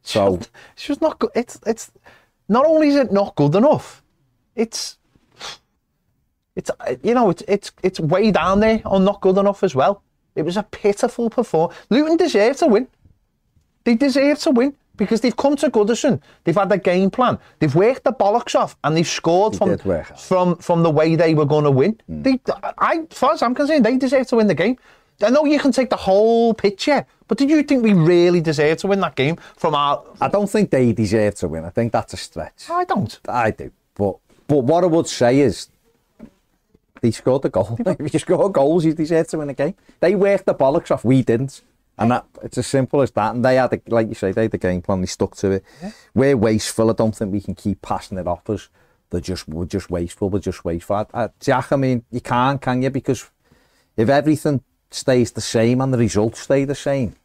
[0.02, 1.30] So it's just not good.
[1.34, 1.90] It's it's
[2.48, 4.02] not only is it not good enough,
[4.54, 4.98] it's
[6.54, 6.70] it's
[7.02, 10.02] you know it's it's it's way down there on not good enough as well.
[10.36, 11.78] It was a pitiful performance.
[11.90, 12.86] Luton deserved to win.
[13.84, 16.20] They deserve to win because they've come to Goodison.
[16.44, 17.38] They've had a game plan.
[17.60, 20.20] They've worked the bollocks off and they've scored They from did work hard.
[20.20, 21.98] from from the way they were going to win.
[22.10, 22.22] Mm.
[22.24, 22.40] They,
[22.76, 24.76] I, as far as I'm concerned, they deserve to win the game.
[25.22, 28.78] I know you can take the whole picture, but did you think we really deserve
[28.78, 30.04] to win that game from our?
[30.20, 31.64] I don't think they deserve to win.
[31.64, 32.70] I think that's a stretch.
[32.70, 33.18] I don't.
[33.28, 33.72] I do.
[33.94, 35.68] But but what I would say is
[37.00, 37.76] they scored the goal.
[37.86, 39.74] if you score goals, you deserve to win a game.
[40.00, 41.04] They worked the bollocks off.
[41.04, 41.62] We didn't.
[41.98, 43.34] And that it's as simple as that.
[43.34, 45.00] And they had, a, like you say, they had the game plan.
[45.00, 45.64] They stuck to it.
[46.14, 46.90] We're wasteful.
[46.90, 48.68] I don't think we can keep passing it off as
[49.10, 50.30] They're just we're just wasteful.
[50.30, 51.08] We're just wasteful.
[51.12, 52.90] Uh, Jack, I mean, you can't, can you?
[52.90, 53.30] Because
[53.96, 57.16] if everything stays the same and the results stay the same,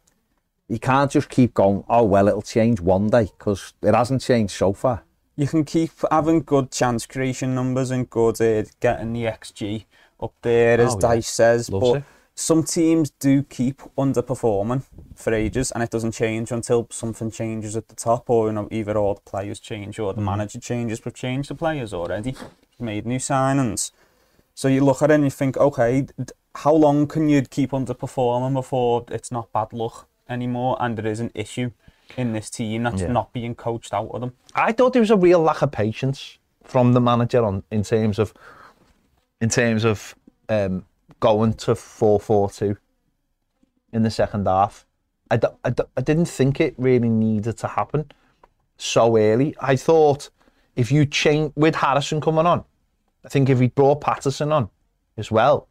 [0.68, 1.84] you can't just keep going.
[1.88, 5.04] Oh well, it'll change one day because it hasn't changed so far.
[5.36, 9.84] You can keep having good chance creation numbers and good uh, getting the XG
[10.22, 11.00] up there, as Oh, yeah.
[11.00, 11.70] Dice says.
[11.70, 12.04] Loves but it.
[12.34, 14.82] Some teams do keep underperforming
[15.14, 18.68] for ages, and it doesn't change until something changes at the top, or you know,
[18.70, 20.24] either all the players change or the Mm.
[20.24, 21.04] manager changes.
[21.04, 22.34] We've changed the players already,
[22.78, 23.92] made new signings.
[24.54, 27.70] So you look at it and you think, okay, d- how long can you keep
[27.70, 31.70] underperforming before it's not bad luck anymore, and there is an issue
[32.16, 33.08] in this team that's Yeah.
[33.12, 34.32] not being coached out of them.
[34.54, 38.18] I thought there was a real lack of patience from the manager on in terms
[38.18, 38.32] of
[39.40, 40.14] in terms of
[40.48, 40.84] um,
[41.24, 42.76] going to four four two
[43.94, 44.84] in the second half.
[45.30, 48.12] I, d- I, d- I didn't think it really needed to happen
[48.76, 49.56] so early.
[49.58, 50.28] I thought
[50.76, 52.62] if you change with Harrison coming on,
[53.24, 54.68] I think if we brought Patterson on
[55.16, 55.66] as well,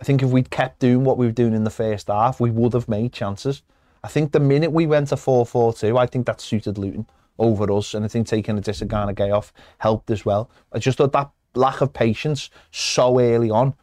[0.00, 2.50] I think if we'd kept doing what we were doing in the first half, we
[2.50, 3.62] would have made chances.
[4.04, 7.06] I think the minute we went to 4 4 2, I think that suited Luton
[7.36, 7.94] over us.
[7.94, 10.48] And I think taking Idrissa Gana Gueye off helped as well.
[10.72, 13.74] I just thought that lack of patience so early on.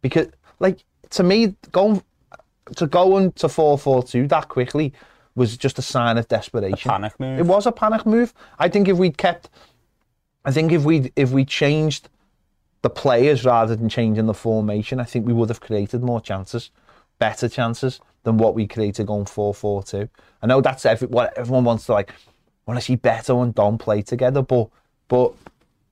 [0.00, 0.28] Because,
[0.60, 2.02] like, to me, going
[2.76, 4.92] to go into 4 4 2 that quickly
[5.34, 6.90] was just a sign of desperation.
[6.90, 7.38] panic move.
[7.38, 8.32] It was a panic move.
[8.58, 9.50] I think if we'd kept,
[10.44, 12.08] I think if we if we changed
[12.82, 16.70] the players rather than changing the formation, I think we would have created more chances,
[17.18, 20.08] better chances than what we created going 4-4-2.
[20.42, 22.12] I know that's every, what everyone wants to like,
[22.66, 24.68] want to see Beto and Don play together, but
[25.08, 25.34] but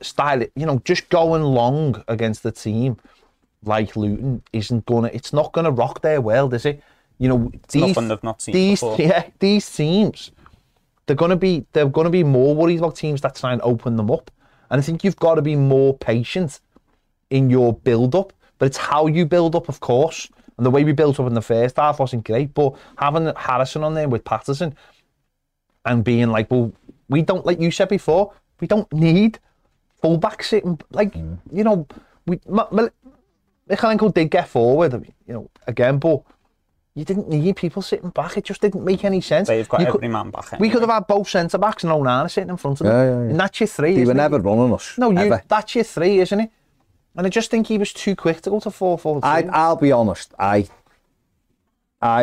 [0.00, 2.98] style it, you know, just going long against the team
[3.64, 6.82] like Luton isn't gonna, it's not gonna rock their world, is it?
[7.18, 8.96] You know, these, they've not seen these, before.
[8.98, 10.32] yeah, these teams,
[11.06, 14.10] they're gonna be, they're gonna be more worried about teams that try and open them
[14.10, 14.30] up.
[14.72, 16.58] And I think you've got to be more patient
[17.28, 20.30] in your build up, but it's how you build up, of course.
[20.56, 23.84] And the way we built up in the first half wasn't great, but having Harrison
[23.84, 24.74] on there with Patterson
[25.84, 26.72] and being like, well,
[27.10, 29.38] we don't, like you said before, we don't need
[30.00, 31.36] fullback sitting, like, mm.
[31.52, 31.86] you know,
[32.26, 32.40] we,
[33.68, 34.92] Michalenko did get forward,
[35.26, 36.22] you know, again, but
[36.94, 38.36] you didn't need people sitting back.
[38.36, 39.48] It just didn't make any sense.
[39.48, 40.58] They've got You every could- man back.
[40.60, 42.94] we could have had both centre backs and Onana sitting in front of them.
[42.96, 43.30] Yeah, yeah, yeah.
[43.30, 43.94] And that's your three.
[43.96, 44.16] They were it?
[44.16, 44.98] never running us.
[44.98, 46.50] No, you, that's your three, isn't it?
[47.16, 49.76] And I just think he was too quick to go to 4 4 I, I'll
[49.76, 50.32] be honest.
[50.38, 50.66] I,
[52.00, 52.22] I,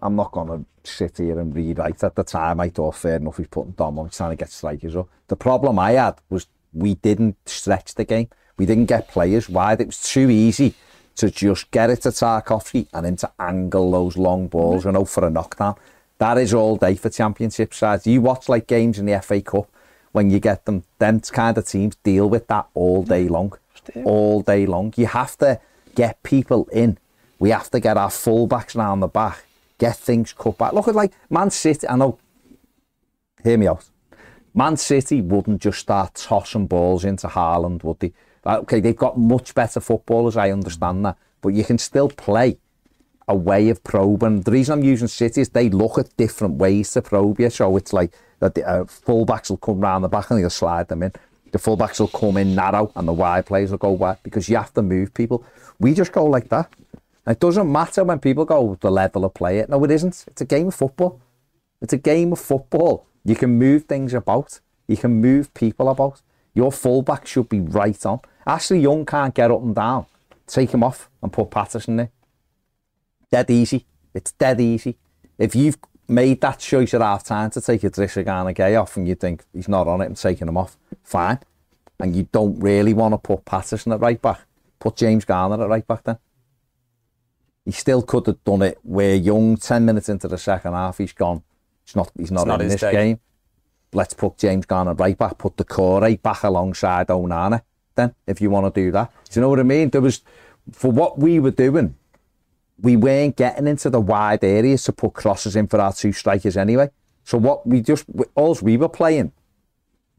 [0.00, 2.02] I'm not gonna sit here and rewrite.
[2.02, 3.36] At the time, I thought fair enough.
[3.36, 5.08] He's putting Dom on, he's trying to get strikers up.
[5.28, 8.28] The problem I had was we didn't stretch the game.
[8.62, 9.80] We didn't get players wide.
[9.80, 10.76] It was too easy
[11.16, 15.04] to just get it to Tarkowski and then to angle those long balls, you know,
[15.04, 15.74] for a knockdown.
[16.18, 18.06] That is all day for championship sides.
[18.06, 19.68] You watch like games in the FA Cup
[20.12, 23.58] when you get them, them kind of teams deal with that all day long.
[24.04, 24.94] All day long.
[24.96, 25.58] You have to
[25.96, 26.98] get people in.
[27.40, 29.44] We have to get our fullbacks round the back,
[29.78, 30.72] get things cut back.
[30.72, 32.16] Look at like Man City, I know,
[33.42, 33.84] hear me out.
[34.54, 38.12] Man City wouldn't just start tossing balls into Haaland, would they?
[38.44, 42.58] Okay, they've got much better footballers, I understand that, but you can still play
[43.28, 44.40] a way of probing.
[44.40, 47.76] The reason I'm using City is they look at different ways to probe you, so
[47.76, 51.04] it's like that the uh, fullbacks will come round the back and they'll slide them
[51.04, 51.12] in.
[51.52, 54.56] The fullbacks will come in narrow and the wide players will go wide because you
[54.56, 55.44] have to move people.
[55.78, 56.72] We just go like that.
[57.24, 59.68] And it doesn't matter when people go the level of play it.
[59.68, 60.24] No, it isn't.
[60.26, 61.20] It's a game of football.
[61.80, 63.06] It's a game of football.
[63.24, 64.60] You can move things about.
[64.88, 66.22] You can move people about.
[66.54, 68.20] Your fullback should be right on.
[68.46, 70.06] Ashley Young can't get up and down.
[70.46, 72.10] Take him off and put Patterson there.
[73.30, 73.86] Dead easy.
[74.14, 74.96] It's dead easy.
[75.38, 75.78] If you've
[76.08, 79.44] made that choice at half time to take Idrissa Gana Gueye off and you think
[79.52, 81.38] he's not on it and taking him off, fine.
[82.00, 84.40] And you don't really want to put Patterson at right back,
[84.78, 86.18] put James Garner at right back then.
[87.64, 91.12] He still could have done it where Young, 10 minutes into the second half, he's
[91.12, 91.42] gone.
[91.84, 92.92] He's not, he's not not in his this day.
[92.92, 93.20] game.
[93.92, 97.62] Let's put James Garner right back, put Doucouré right back alongside Onana
[97.94, 99.10] then, if you want to do that.
[99.30, 99.90] Do you know what I mean?
[99.90, 100.22] There was,
[100.72, 101.94] for what we were doing,
[102.80, 106.56] we weren't getting into the wide areas to put crosses in for our two strikers
[106.56, 106.90] anyway.
[107.24, 109.32] So what we just, all we were playing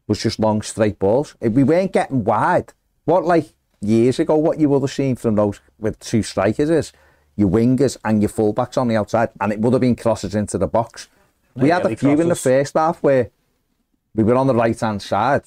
[0.07, 1.35] was just long straight balls.
[1.41, 2.73] If we weren't getting wide,
[3.05, 6.93] what like years ago, what you would have seen from those with two strikers is
[7.35, 10.57] your wingers and your fullbacks on the outside, and it would have been crosses into
[10.57, 11.09] the box.
[11.55, 12.43] We had a few in the crosses.
[12.43, 13.31] first half where
[14.15, 15.43] we were on the right hand side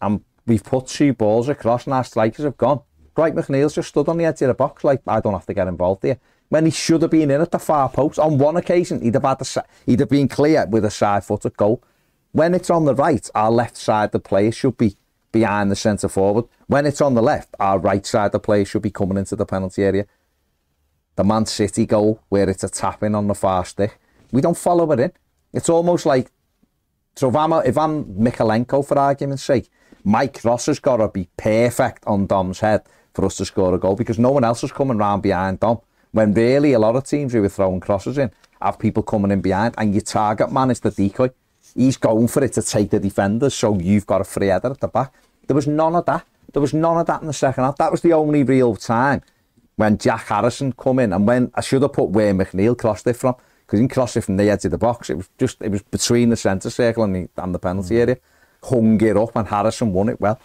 [0.00, 2.80] and we've put two balls across and our strikers have gone.
[3.14, 5.54] Dwight McNeil's just stood on the edge of the box like, I don't have to
[5.54, 6.18] get involved here.
[6.48, 8.18] When he should have been in at the far post.
[8.18, 11.82] On one occasion, he'd have, had the, he'd have been clear with a side-footed goal.
[12.32, 14.96] When it's on the right, our left side the player should be
[15.32, 16.44] behind the centre forward.
[16.66, 19.46] When it's on the left, our right side the player should be coming into the
[19.46, 20.06] penalty area.
[21.16, 23.98] The Man City goal, where it's a tap in on the far stick,
[24.30, 25.12] we don't follow it in.
[25.52, 26.30] It's almost like
[27.16, 29.70] so if I'm if I'm Mykolenko for argument's sake,
[30.06, 32.82] my cross has got to be perfect on Dom's head
[33.12, 35.80] for us to score a goal because no one else is coming round behind Dom.
[36.12, 38.30] When really a lot of teams who are throwing crosses in
[38.62, 41.30] have people coming in behind, and your target man is the decoy.
[41.74, 44.80] He's going for it to take the defenders, so you've got a free header at
[44.80, 45.12] the back.
[45.48, 46.24] There was none of that.
[46.52, 47.76] There was none of that in the second half.
[47.76, 49.22] That was the only real time
[49.74, 53.16] when Jack Harrison come in, and when I should have put where McNeil crossed it
[53.16, 53.34] from
[53.66, 55.10] because he didn't it from the edge of the box.
[55.10, 58.18] It was just it was between the centre circle and the, and the penalty area.
[58.62, 60.40] Hung it up, and Harrison won it well.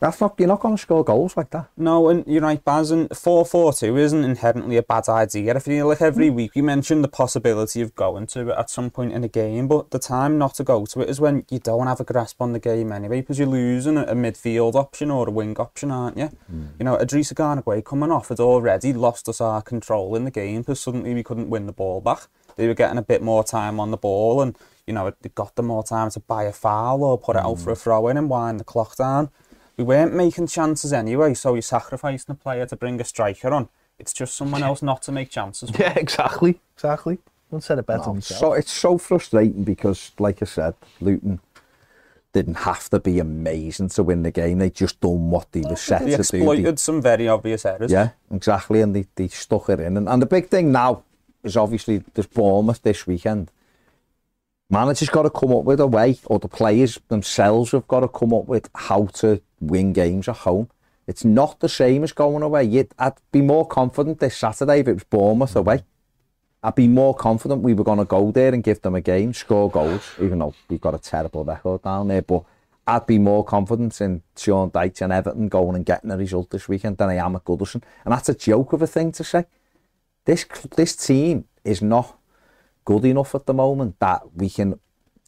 [0.00, 1.68] That's not you're not going to score goals like that.
[1.76, 5.54] No, and you're right, Baz, and 4-4-2 isn't inherently a bad idea.
[5.54, 8.88] If you like every week we mention the possibility of going to it at some
[8.88, 11.58] point in a game, but the time not to go to it is when you
[11.58, 15.28] don't have a grasp on the game anyway, because you're losing a, midfield option or
[15.28, 16.28] a wing option, aren't you?
[16.28, 16.66] Hmm.
[16.78, 20.30] You know, Idrissa Gana Gueye coming off had already lost us our control in the
[20.30, 22.26] game because suddenly we couldn't win the ball back.
[22.56, 25.56] They were getting a bit more time on the ball and, you know, it got
[25.56, 27.80] them more time to buy a foul or put it out for a mm.
[27.80, 29.30] throw in and wind the clock down.
[29.76, 33.68] We weren't making chances anyway, so you're sacrificing a player to bring a striker on.
[33.98, 35.70] It's just someone else not to make chances.
[35.70, 35.78] for.
[35.82, 37.18] Yeah, exactly, exactly.
[37.48, 38.40] Couldn't said it better No, myself.
[38.40, 41.40] so it's so frustrating because, like I said, Luton
[42.32, 44.58] didn't have to be amazing to win the game.
[44.58, 46.20] They just done what they were set They to do.
[46.20, 47.90] exploited They- some very obvious errors.
[47.90, 49.96] yeah, exactly, and they, they stuck it in.
[49.96, 51.02] And, and the big thing now
[51.42, 53.50] is obviously there's Bournemouth this weekend.
[54.68, 58.08] Manager's got to come up with a way, or the players themselves have got to
[58.08, 60.68] come up with how to win games at home.
[61.08, 62.64] It's not the same as going away.
[62.64, 65.82] You'd, I'd be more confident this Saturday if it was Bournemouth away.
[66.62, 69.32] I'd be more confident we were going to go there and give them a game,
[69.32, 72.22] score goals, even though we've got a terrible record down there.
[72.22, 72.44] But
[72.86, 76.68] I'd be more confident in Sean Dyche and Everton going and getting a result this
[76.68, 77.82] weekend than I am at Goodison.
[78.04, 79.46] And that's a joke of a thing to say.
[80.24, 80.44] This
[80.76, 82.18] this team is not
[82.84, 84.78] good enough at the moment that we can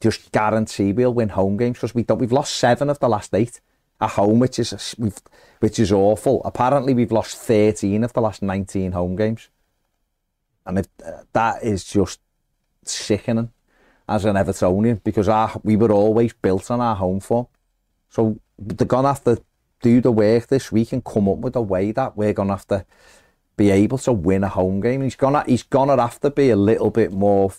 [0.01, 2.19] just guarantee we'll win home games because we don't.
[2.19, 3.61] We've lost seven of the last eight
[4.01, 5.21] at home, which is we've
[5.61, 6.43] which is awful.
[6.45, 9.49] Apparently, we've lost thirteen of the last nineteen home games,
[10.67, 12.21] and if, uh, that is just
[12.85, 13.51] sickening
[14.09, 17.47] as an Evertonian because our, we were always built on our home form.
[18.09, 19.43] So they're gonna have to
[19.81, 22.67] do the work this week and come up with a way that we're gonna have
[22.67, 22.85] to
[23.57, 25.03] be able to win a home game.
[25.03, 27.53] He's gonna he's gonna have to be a little bit more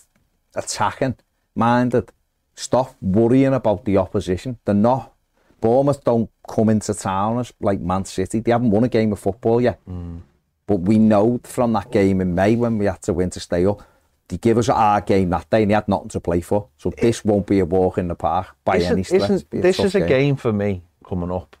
[0.54, 1.16] attacking
[1.54, 2.10] minded.
[2.54, 4.58] Stop worrying about the opposition.
[4.64, 5.12] They're not.
[5.60, 8.40] Bournemouth don't come into town as like Man City.
[8.40, 9.80] They haven't won a game of football yet.
[9.88, 10.20] Mm.
[10.66, 13.66] But we know from that game in May when we had to win to stay
[13.66, 13.82] up,
[14.28, 16.68] they give us our game that day and they had nothing to play for.
[16.78, 19.22] So this won't be a walk in the park by any stretch.
[19.22, 21.56] isn't- It'll be this is a game for me coming up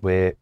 [0.00, 0.34] where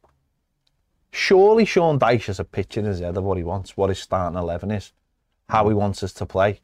[1.17, 3.99] surely Sean Dyche has a picture in his head of what he wants, what his
[3.99, 4.93] starting 11 is,
[5.49, 6.61] how he wants us to play.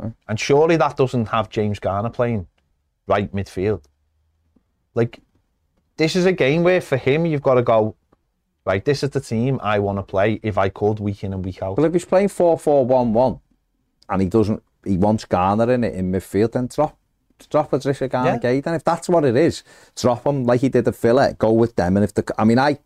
[0.00, 0.08] Hmm.
[0.28, 2.48] And surely that doesn't have James Garner playing
[3.06, 3.84] right midfield.
[4.94, 5.20] Like,
[5.96, 7.94] this is a game where for him, you've got to go,
[8.64, 11.44] right, this is the team I want to play if I could week in and
[11.44, 11.76] week out.
[11.76, 13.40] Well, if he's playing 4 4 1 1
[14.10, 16.98] and he doesn't, he wants Garner in it in midfield, then drop,
[17.48, 18.38] drop Patricia Garner Yeah.
[18.38, 18.60] Gay.
[18.60, 19.62] Then if that's what it is,
[19.96, 21.96] drop him like he did at Villa, go with them.
[21.96, 22.78] And if the, I mean, I,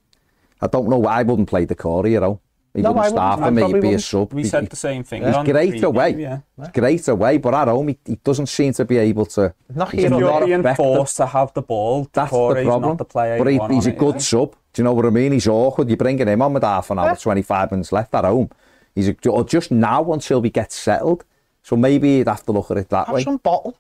[0.62, 2.40] I don't know, I wouldn't play Doucouré, you know.
[2.74, 3.58] He No, wouldn't I start wouldn't.
[3.58, 4.02] for me, he'd be a wouldn't.
[4.02, 4.32] sub.
[4.32, 5.22] We He- said the same thing.
[5.24, 6.10] He's on the great preview, away.
[6.16, 6.38] Yeah.
[6.72, 9.52] Great away, but at home, he, he doesn't seem to be able to.
[9.74, 12.90] Not he's here you're not being forced to have the ball, That's Tore's the problem.
[12.92, 14.20] not the player but he, want he's a it, good yeah.
[14.20, 14.54] sub.
[14.72, 15.32] Do you know what I mean?
[15.32, 15.88] He's awkward.
[15.88, 17.14] You're bringing him on with half an hour, Yeah.
[17.16, 18.48] 25 minutes left at home.
[18.94, 21.24] He's a, or just now until we get settled.
[21.62, 23.22] So maybe you'd have to look at it that Have way.
[23.22, 23.76] some bottle.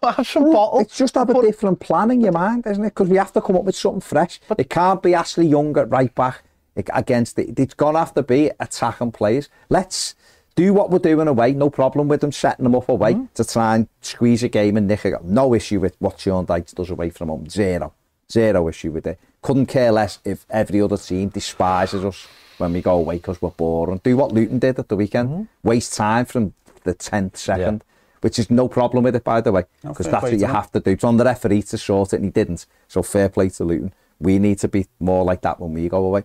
[0.00, 0.80] Bottle.
[0.80, 2.88] It's just have a different plan in your mind, isn't it?
[2.90, 4.40] Because we have to come up with something fresh.
[4.58, 6.42] it can't be Ashley Young at right back
[6.76, 7.58] against it.
[7.58, 9.48] It's going to have to be attacking players.
[9.68, 10.14] Let's
[10.56, 11.52] do what we're doing away.
[11.52, 13.24] No problem with them setting them up away Mm-hmm.
[13.34, 15.24] to try and squeeze a game and nick it.
[15.24, 17.48] No issue with what Sean Dykes does away from home.
[17.48, 17.92] Zero.
[18.30, 19.18] Zero issue with it.
[19.42, 22.26] Couldn't care less if every other team despises us
[22.58, 24.00] when we go away because we're boring.
[24.02, 25.28] Do what Luton did at the weekend.
[25.28, 25.68] Mm-hmm.
[25.68, 27.84] Waste time from the 10th second.
[28.24, 30.72] Which is no problem with it, by the way, because fair that's what you have
[30.72, 30.92] to do.
[30.92, 32.64] It's on the referee to sort it, and he didn't.
[32.88, 33.92] So fair play to Luton.
[34.18, 36.24] We need to be more like that when we go away.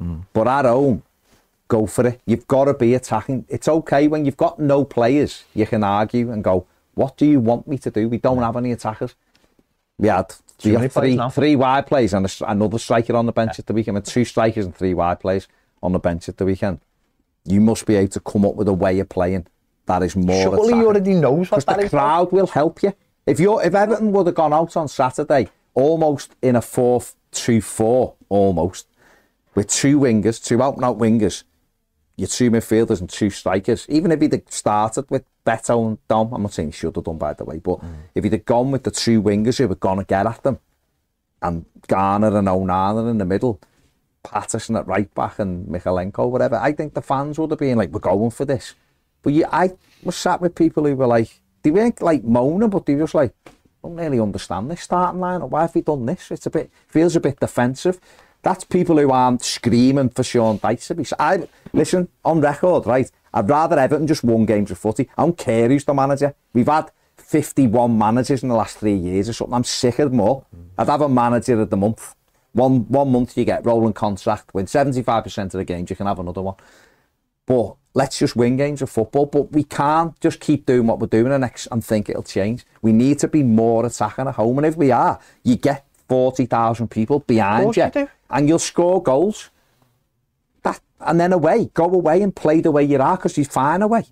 [0.00, 0.22] Hmm.
[0.32, 1.04] But at home,
[1.68, 2.20] go for it.
[2.26, 3.44] You've got to be attacking.
[3.48, 5.44] It's okay when you've got no players.
[5.54, 8.08] You can argue and go, "What do you want me to do?
[8.08, 9.14] We don't have any attackers."
[9.96, 10.34] We had
[10.64, 13.60] we many got players three three wide players and a, another striker on the bench
[13.60, 13.94] at the weekend.
[13.94, 15.46] We had two strikers and three wide players
[15.84, 16.80] on the bench at the weekend.
[17.44, 19.46] You must be able to come up with a way of playing
[19.88, 20.76] that is more Surely attacking.
[20.80, 21.90] he already knows what Because that the is.
[21.90, 22.92] crowd will help you.
[23.26, 28.86] If you're if Everton would have gone out on Saturday almost in a 4-2-4 almost
[29.54, 31.44] with two wingers, two out and out wingers,
[32.16, 33.86] your two midfielders and two strikers.
[33.88, 37.04] Even if he'd have started with Beto and Dom, I'm not saying he should have
[37.04, 37.94] done by the way, but mm.
[38.14, 40.58] if he'd have gone with the two wingers who were gonna get at them,
[41.40, 43.60] and Garner and Onana in the middle,
[44.24, 46.56] Patterson at right back and Mykolenko, whatever.
[46.56, 48.74] I think the fans would have been like, we're going for this.
[49.28, 49.72] But you, I
[50.02, 51.28] was sat with people who were like,
[51.62, 53.50] they weren't like moaning, but they were just like, I
[53.82, 55.42] don't really understand this starting line.
[55.42, 56.30] Why have we done this?
[56.30, 58.00] It's a bit, feels a bit defensive.
[58.40, 61.04] That's people who aren't screaming for Sean Dyche to be.
[61.18, 63.10] I, listen, on record, right?
[63.34, 65.10] I'd rather Everton just won games of footy.
[65.18, 66.34] I don't care who's the manager.
[66.54, 69.52] We've had 51 managers in the last three years or something.
[69.52, 70.46] I'm sick of them all.
[70.78, 72.14] I'd have a manager of the month.
[72.52, 76.18] One, one month you get rolling contract, win 75% of the games, you can have
[76.18, 76.54] another one.
[77.48, 79.24] But let's just win games of football.
[79.24, 82.64] But we can't just keep doing what we're doing and, ex- and think it'll change.
[82.82, 84.58] We need to be more attacking at home.
[84.58, 89.48] And if we are, you get 40,000 people behind you, you and you'll score goals.
[90.62, 93.80] That And then away, go away and play the way you are because you're fine
[93.80, 94.04] away.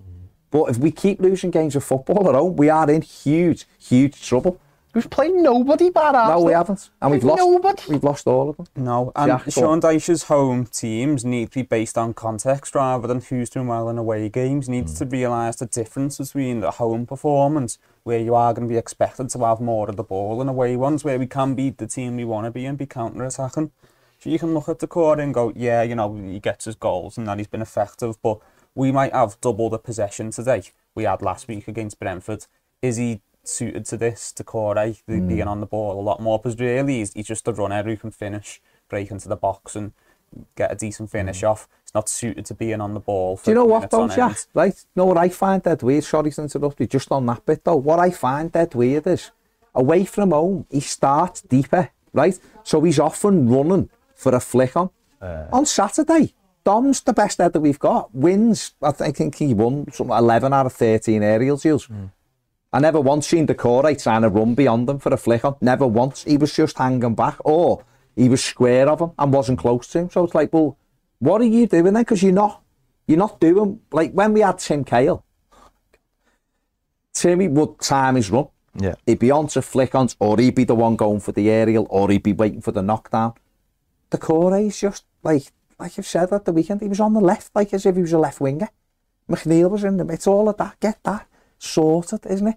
[0.51, 4.27] But if we keep losing games of football at home, we are in huge, huge
[4.27, 4.59] trouble.
[4.97, 6.89] We've played nobody bad No, we haven't.
[7.03, 7.51] And we've Like lost.
[7.51, 7.83] nobody.
[7.91, 8.67] We've lost all of them.
[8.77, 13.21] No, and Jack, Sean Dyche's home teams need to be based on context rather than
[13.21, 14.71] who's doing well in away games.
[14.71, 15.11] Needs to hmm.
[15.11, 19.39] realise the difference between the home performance, where you are going to be expected to
[19.45, 22.25] have more of the ball, and away ones where we can beat the team we
[22.25, 23.73] want to be and be counter attacking.
[24.19, 27.19] So you can look at Doucouré and go, yeah, you know, he gets his goals
[27.19, 28.39] and that he's been effective, but
[28.75, 30.63] we might have double the possession today
[30.95, 32.47] we had last week against Brentford.
[32.81, 35.29] Is he suited to this, to Corey, the Hmm.
[35.29, 36.39] being on the ball a lot more?
[36.39, 39.93] Because really, he's, he's just a runner who can finish, break into the box and
[40.57, 41.69] get a decent finish off.
[41.83, 43.37] He's not suited to being on the ball.
[43.37, 43.45] For Hmm.
[43.45, 44.29] Do you know what minutes though, on Jack?
[44.37, 44.47] end.
[44.55, 44.75] Right?
[44.95, 46.05] You know what I find dead weird?
[46.05, 47.77] Sorry to interrupt you, just on that bit though.
[47.77, 49.31] What I find dead weird is,
[49.75, 52.39] away from home, he starts deeper, right?
[52.65, 54.91] So he's often running for a flick on.
[55.53, 56.33] on Saturday,
[56.65, 58.13] Dom's the best header we've got.
[58.15, 61.89] Wins, I thi- I think he won some 11 out of 13 aerial duels.
[62.73, 65.57] I never once seen Doucouré trying to run beyond them for a flick on.
[65.61, 66.25] Never once.
[66.25, 70.01] He was just hanging back or he was square of him and wasn't close to
[70.01, 70.11] him.
[70.11, 70.77] So it's like, well,
[71.19, 72.03] what are you doing then?
[72.03, 72.63] Because you're not,
[73.07, 75.25] you're not doing, like when we had Tim Cahill,
[77.13, 78.49] Timmy would time his run.
[78.79, 78.97] Yeah.
[79.07, 81.87] He'd be on to flick ons or he'd be the one going for the aerial
[81.89, 83.35] or he'd be waiting for the knockdown.
[84.11, 85.45] Doucouré is just like,
[85.79, 88.03] like you've said at the weekend, he was on the left like as if he
[88.03, 88.69] was a left winger.
[89.31, 90.79] McNeil was in the It's all of that.
[90.81, 91.27] Get that
[91.59, 92.57] sorted, isn't it?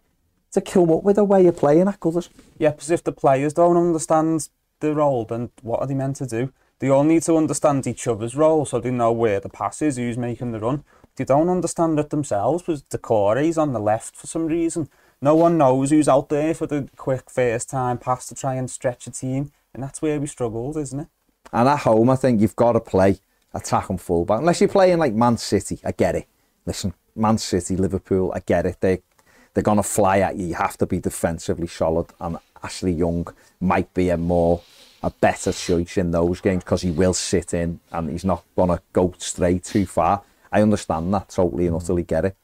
[0.54, 2.30] To come up with a way of playing at Gullers.
[2.58, 6.26] Yeah, because if the players don't understand the role, then what are they meant to
[6.26, 6.52] do?
[6.80, 9.98] They all need to understand each other's role so they know where the pass is,
[9.98, 10.84] who's making the run.
[11.18, 14.90] They don't understand it themselves because Doucouré's on the left for some reason.
[15.22, 18.72] No one knows who's out there for the quick first time pass to try and
[18.72, 19.52] stretch a team.
[19.74, 21.08] And that's where we struggled, isn't it?
[21.52, 23.20] And at home, I think you've got to play
[23.54, 24.40] attack and fullback.
[24.40, 26.28] Unless you're playing like Man City, I get it.
[26.66, 28.78] Listen, Man City, Liverpool, I get it.
[28.80, 29.02] They,
[29.54, 30.48] they're going to fly at you.
[30.48, 32.08] You have to be defensively solid.
[32.20, 33.28] And Ashley Young
[33.60, 34.62] might be a more,
[35.04, 38.70] a better choice in those games because he will sit in and he's not going
[38.70, 40.24] to go straight too far.
[40.52, 41.82] I understand that totally and mm.
[41.82, 42.36] utterly get it.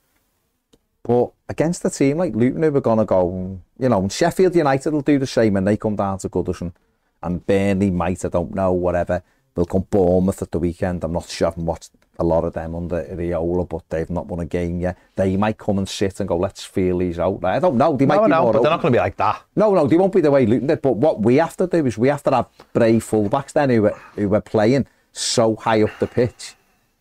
[1.04, 4.56] But against a team like Luton, who are going to go, you know, and Sheffield
[4.56, 6.74] United will do the same and they come down to Goodison.
[7.22, 9.24] And Burnley might, I don't know, whatever.
[9.56, 11.04] They'll come Bournemouth at the weekend.
[11.04, 11.48] I'm not sure.
[11.48, 14.82] I haven't watched a lot of them under Iraola, but they've not won a game
[14.82, 14.98] yet.
[15.16, 17.40] They might come and sit and go, let's feel these out.
[17.42, 17.52] There.
[17.52, 17.96] I don't know.
[17.96, 19.42] They might No, be no, more but they're not going to be like that.
[19.56, 20.82] No, no, they won't be the way Luton did.
[20.82, 23.86] But what we have to do is we have to have brave fullbacks then who
[23.86, 26.56] are, who are playing so high up the pitch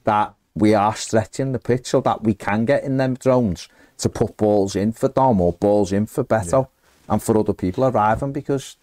[0.05, 4.09] that we are stretching the pitch so that we can get in them drones to
[4.09, 6.69] put balls in for Dom or balls in for Beto
[7.09, 8.77] and for other people arriving because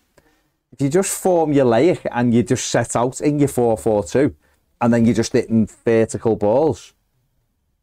[0.72, 4.34] if you just formulaic and you just set out in your 4-4-2
[4.80, 6.94] and then you're just hitting vertical balls,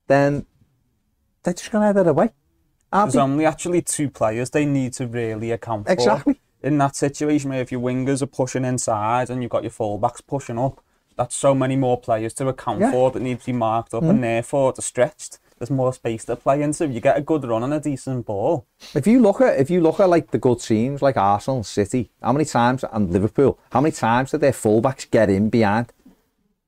[0.06, 0.46] then
[1.42, 2.30] they're just going to head it away.
[2.92, 3.20] There's they?
[3.20, 5.92] only actually two players they need to really account for.
[5.92, 6.40] Exactly.
[6.62, 10.20] In that situation where if your wingers are pushing inside and you've got your fullbacks
[10.26, 10.82] pushing up,
[11.16, 12.90] that's so many more players to account Yeah.
[12.90, 14.10] for that need to be marked up Mm.
[14.10, 15.38] and therefore they're stretched.
[15.58, 16.86] There's more space to play into.
[16.86, 18.66] You get a good run and a decent ball.
[18.94, 22.10] If you look at if you look at like the good teams like Arsenal, City,
[22.22, 25.92] how many times and Liverpool, how many times did their fullbacks get in behind?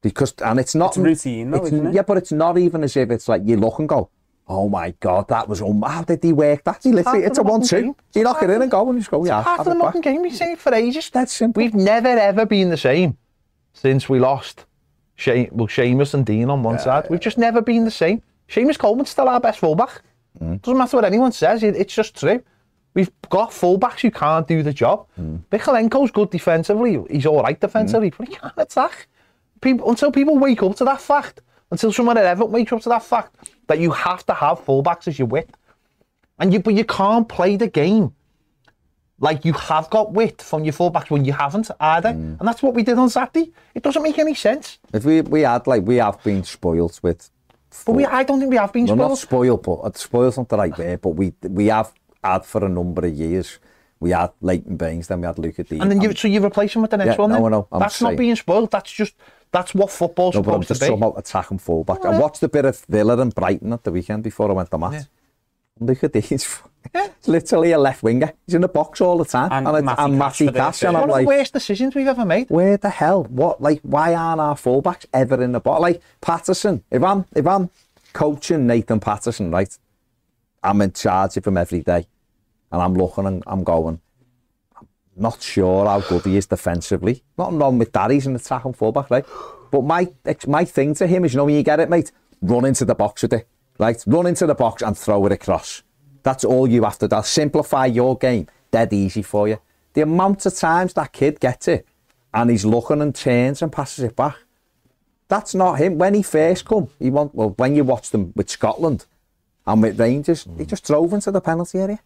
[0.02, 1.94] Because and it's not It's routine though, it's- isn't it?
[1.94, 4.08] Yeah, but it's not even as if it's like you look and go,
[4.48, 6.80] oh my god, that was um, how did he work that?
[6.82, 7.80] He literally, Half it's a one-two.
[7.82, 7.94] game.
[8.14, 10.00] You knock it in and go and you just go, yeah, Part of the modern
[10.00, 11.10] game we've seen for ages.
[11.10, 11.62] That's simple.
[11.62, 13.18] We've never ever been the same
[13.72, 14.64] since we lost
[15.16, 17.06] Shea, well, Seamus and Dean on one side.
[17.10, 18.22] We've just never been the same.
[18.50, 20.02] Seamus Coleman's still our best fullback.
[20.40, 20.60] Mm.
[20.62, 22.42] Doesn't matter what anyone says, it, it's just true.
[22.94, 25.06] We've got fullbacks who can't do the job.
[25.20, 25.42] Mm.
[25.50, 27.00] Mykolenko's good defensively.
[27.08, 29.06] He's all right defensively, but he can't attack.
[29.60, 31.40] People, until people wake up to that fact,
[31.70, 35.06] until someone at Everton wakes up to that fact, that you have to have fullbacks
[35.06, 35.56] as your width.
[36.40, 38.12] And you, but you can't play the game
[39.20, 42.08] like you have got width from your fullbacks when you haven't either.
[42.08, 42.40] Mm.
[42.40, 43.52] And that's what we did on Saturday.
[43.74, 44.78] It doesn't make any sense.
[44.92, 47.30] If we we had like we have been spoilt with
[47.86, 48.98] But we, I don't think we have been spoiled.
[48.98, 51.92] We're not spoiled, but uh, spoiled's not the right way, but we, we have
[52.22, 53.58] had for a number of years.
[54.00, 55.82] We had Leighton Baines, then we had Luca Dean.
[55.82, 57.30] And then you, so you replace him with the next yeah, one?
[57.30, 57.50] No, then?
[57.50, 58.12] no, I'm That's saying.
[58.12, 59.14] not being spoiled, that's just,
[59.52, 60.50] that's what football's no, supposed to be.
[60.50, 61.98] No, but I'm just talking about attack and fullback.
[62.02, 62.10] Yeah.
[62.10, 64.78] I watched a bit of Villa and Brighton at the weekend before I went to
[64.78, 64.92] match.
[64.94, 65.02] Yeah.
[65.80, 66.30] Look at these.
[66.92, 68.32] It's literally a left winger.
[68.46, 69.50] He's in the box all the time.
[69.52, 70.82] And it's- Matty and Cash Matty the Cash.
[70.82, 72.48] And I'm one of like, the worst decisions we've ever made.
[72.48, 73.24] where the hell?
[73.24, 73.60] What?
[73.60, 75.80] Like, why aren't our fullbacks ever in the box?
[75.80, 76.82] Like, Patterson.
[76.90, 77.70] If I'm, if I'm
[78.12, 79.76] coaching Nathan Patterson, right,
[80.62, 82.06] I'm in charge of him every day.
[82.72, 84.00] And I'm looking and I'm going,
[84.78, 87.22] I'm not sure how good he is defensively.
[87.36, 88.10] Nothing wrong with that.
[88.10, 89.26] He's an attacking fullback, right?
[89.70, 90.08] But my
[90.46, 92.10] my thing to him is, you know, when you get it, mate,
[92.40, 93.48] run into the box with it,
[93.80, 94.02] right?
[94.06, 95.82] Run into the box and throw it across.
[96.22, 97.20] That's all you have to do.
[97.24, 98.46] Simplify your game.
[98.70, 99.58] dead easy for you.
[99.94, 101.84] The amount of times that kid gets it
[102.32, 104.36] and he's looking and turns and passes it back.
[105.26, 105.98] That's not him.
[105.98, 109.06] When he first come, he want well when you watch them with Scotland
[109.66, 112.00] and with Rangers, he just drove into the penalty area.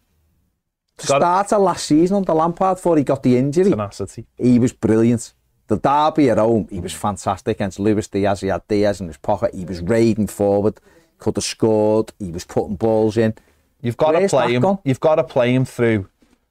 [0.99, 1.21] To Got it.
[1.21, 4.27] start of last season under Lampard before he got the injury, Tenacity.
[4.39, 5.33] he was brilliant.
[5.67, 8.43] The derby at home, he was fantastic against Luis Diaz.
[8.43, 9.55] He had Diaz in his pocket.
[9.55, 10.79] He was raiding forward,
[11.25, 12.13] could have scored.
[12.19, 13.35] He was putting balls in.
[13.81, 14.63] You've got to play him.
[14.63, 14.79] gone?
[14.85, 16.09] You've got to play him through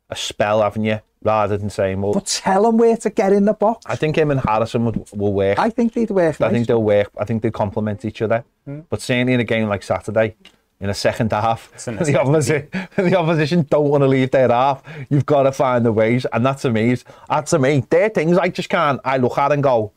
[0.10, 1.00] a spell, haven't you?
[1.24, 3.86] Rather than saying, well, But tell him where to get in the box.
[3.88, 5.58] I think him and Harrison would, will work.
[5.58, 6.42] I think they'd work.
[6.42, 6.52] I nice.
[6.54, 7.10] think they'll work.
[7.18, 8.44] I think they complement each other.
[8.66, 10.36] But certainly in a game like Saturday,
[10.82, 12.68] in a second half, the opposition,
[12.98, 14.84] the opposition don't want to leave their half.
[15.10, 16.92] You've got to find the ways, and that's to me.
[16.92, 17.86] is- That's to me.
[17.90, 19.00] They're things I just can't.
[19.06, 19.94] I look at and go,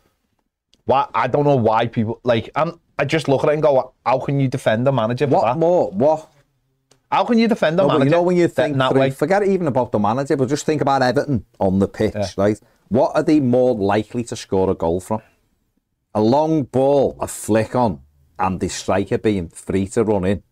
[0.85, 1.09] why?
[1.13, 2.51] I don't know why people like.
[2.55, 2.79] I'm.
[2.99, 5.45] I just look at it and go, how can you defend the manager for What
[5.45, 5.59] that?
[5.59, 5.91] more?
[5.91, 6.31] What?
[7.11, 8.05] How can you defend the No, manager?
[8.05, 9.11] you know when you think that through, way?
[9.11, 12.29] forget even about the manager, but just think about Everton on the pitch, Yeah.
[12.37, 12.61] right?
[12.89, 15.21] What are they more likely to score a goal from?
[16.15, 18.01] A long ball, a flick on,
[18.39, 20.43] and the striker being free to run in.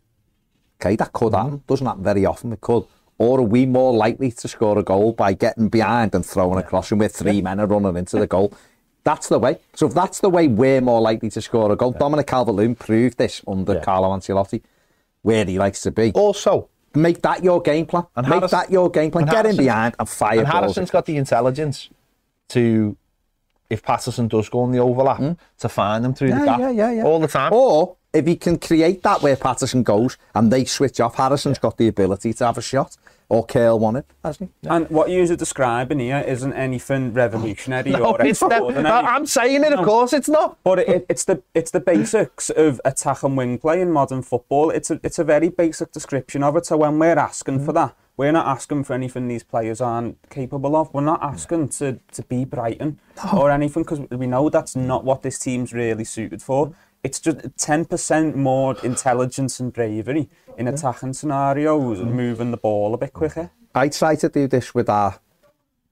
[0.81, 1.43] Okay, that could mm-hmm.
[1.45, 1.63] happen.
[1.67, 2.53] Doesn't happen very often.
[2.53, 2.85] It could.
[3.17, 6.91] Or are we more likely to score a goal by getting behind and throwing across
[6.91, 8.53] and with three men are running into the goal?
[9.05, 9.59] That's the way.
[9.75, 13.19] So if that's the way we're more likely to score a goal, Dominic Calvert-Lewin proved
[13.19, 13.81] this under Yeah.
[13.81, 14.63] Carlo Ancelotti,
[15.23, 16.11] where he likes to be.
[16.13, 18.07] Also, Make that your game plan.
[18.15, 19.27] And Make Harrison- that your game plan.
[19.27, 20.47] Get in behind and fire and.
[20.49, 21.91] Harrison's got the intelligence
[22.51, 22.97] to,
[23.69, 25.33] if Patterson does go on the overlap, hmm?
[25.59, 27.03] to find them through the yeah, gap yeah, yeah, yeah.
[27.03, 27.53] all the time.
[27.53, 31.79] Or if he can create that where Patterson goes and they switch off, Harrison's got
[31.79, 32.97] the ability to have a shot.
[33.29, 34.69] Or Kale won it, hasn't he?
[34.69, 38.27] And what you're describing here isn't anything revolutionary No, or not.
[38.27, 38.87] extraordinary.
[38.87, 40.59] I'm saying it, of course, it's not.
[40.63, 44.71] But it, it's the it's the basics of attack and wing play in modern football.
[44.71, 46.67] It's a it's a very basic description of it.
[46.67, 47.89] So when we're asking for mm-hmm.
[47.89, 50.93] that, we're not asking for anything these players aren't capable of.
[50.95, 53.01] We're not asking to, to be Brighton
[53.33, 56.67] or anything because we know that's not what this team's really suited for.
[56.67, 56.79] Mm-hmm.
[57.05, 62.15] it's just 10% more intelligence and bravery in attacking scenarios and mm.
[62.15, 63.51] moving the ball a bit quicker.
[63.75, 65.21] I try to do this with our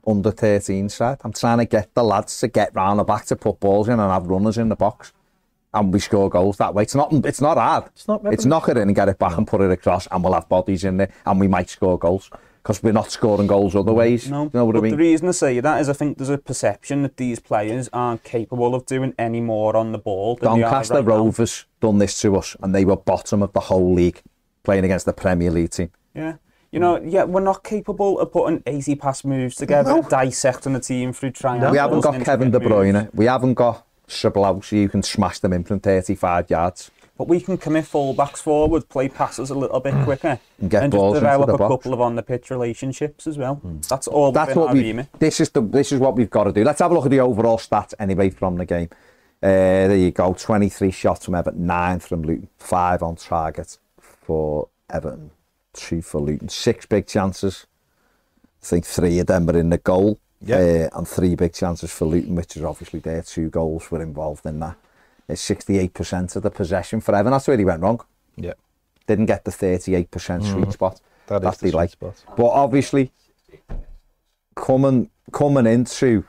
[0.07, 1.19] under 13 side.
[1.23, 4.01] I'm trying to get the lads to get round the back to put balls in
[4.01, 5.13] and have runners in the box.
[5.75, 6.83] And we score goals that way.
[6.83, 7.85] It's not it's not hard.
[7.95, 10.23] It's not it's knock it in and get it back and put it across and
[10.23, 12.31] we'll have bodies in there and we might score goals.
[12.63, 14.31] Because we're not scoring goals other ways.
[14.31, 14.93] No, You know what I but mean?
[14.93, 18.23] the reason I say that is I think there's a perception that these players aren't
[18.23, 21.25] capable of doing any more on the ball than they are Doncaster right now.
[21.25, 24.23] Rovers done this to us and they were bottom of the whole league
[24.63, 25.91] playing against the Premier League team.
[26.15, 26.35] Yeah.
[26.71, 31.13] You know, yeah, we're not capable of putting 80 pass moves together, dissecting the team
[31.13, 31.73] through triangles.
[31.73, 32.93] we haven't got Kevin De Bruyne.
[32.95, 33.11] moves.
[33.13, 36.91] We haven't got Shablowski who can smash them in from 35 yards.
[37.23, 40.93] But we can commit fullbacks forward, play passes a little bit quicker, And get and
[40.93, 41.71] just develop a box.
[41.73, 43.61] couple of on the pitch relationships as well.
[43.89, 44.93] That's all That's what we.
[45.21, 45.61] This is the.
[45.63, 46.65] This is what we've got to do.
[46.65, 48.89] Let's have a look at the overall stats anyway from the game.
[49.41, 50.35] Uh, there you go.
[50.35, 55.31] Twenty-three shots from Everton, nine from Luton, five on target for Everton,
[55.75, 57.67] two for Luton, six big chances.
[58.61, 60.89] I think three of them were in the goal, Yeah.
[60.93, 64.45] uh, and three big chances for Luton, which is obviously their two goals were involved
[64.45, 64.75] in that.
[65.33, 67.33] It's sixty-eight percent of the possession for Everton.
[67.33, 68.01] That's where he went wrong.
[68.37, 68.55] Yeah.
[69.07, 70.73] Didn't get the thirty-eight percent sweet mm.
[70.73, 71.01] spot.
[71.27, 71.91] That is That's the sweet like.
[71.91, 72.25] spot.
[72.37, 73.11] But obviously,
[74.55, 76.25] coming coming into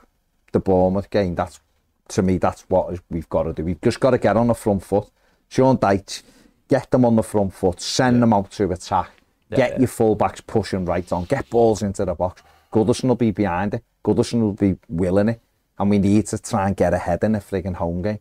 [0.52, 1.60] the Bournemouth game, that's
[2.08, 3.64] to me that's what we've got to do.
[3.64, 5.08] We've just got to get on the front foot.
[5.48, 6.22] Sean Dyche,
[6.68, 9.10] get them on the front foot, send them out to attack,
[9.50, 9.78] get yeah.
[9.78, 12.42] your fullbacks pushing right on, get balls into the box.
[12.72, 13.84] Goodison will be behind it.
[14.04, 15.40] Goodison will be willing it,
[15.78, 18.18] and we need to try and get ahead in a frigging home game.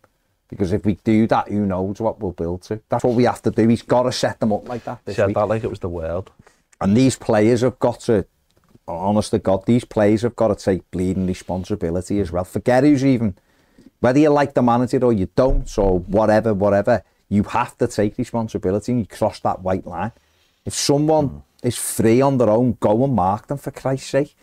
[0.49, 2.79] Because if we do that, who knows what we'll build to?
[2.89, 3.67] That's what we have to do.
[3.67, 5.35] He's got to set them up like that this Said week.
[5.35, 6.31] that like it was the world.
[6.79, 8.25] And these players have got to,
[8.87, 12.43] honest to God, these players have got to take bleeding responsibility as well.
[12.43, 13.37] Forget who's even,
[13.99, 18.17] whether you like the manager or you don't, or whatever, whatever, you have to take
[18.17, 20.11] responsibility and you cross that white line.
[20.65, 24.35] If someone is free on their own, go and mark them for Christ's sake.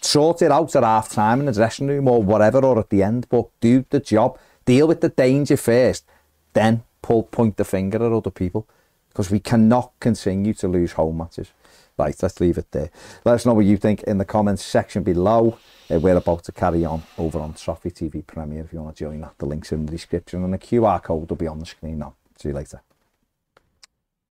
[0.00, 3.02] Sort it out at half time in the dressing room or whatever, or at the
[3.02, 4.38] end, but do the job.
[4.64, 6.04] Deal with the danger first,
[6.52, 8.68] then pull point the finger at other people
[9.08, 11.50] because we cannot continue to lose home matches.
[11.98, 12.90] Right, let's leave it there.
[13.24, 15.58] Let us know what you think in the comments section below.
[15.90, 19.04] Uh, we're about to carry on over on Trophy TV Premier if you want to
[19.04, 19.36] join that.
[19.38, 22.14] The links in the description and the QR code will be on the screen now.
[22.38, 22.80] See you later.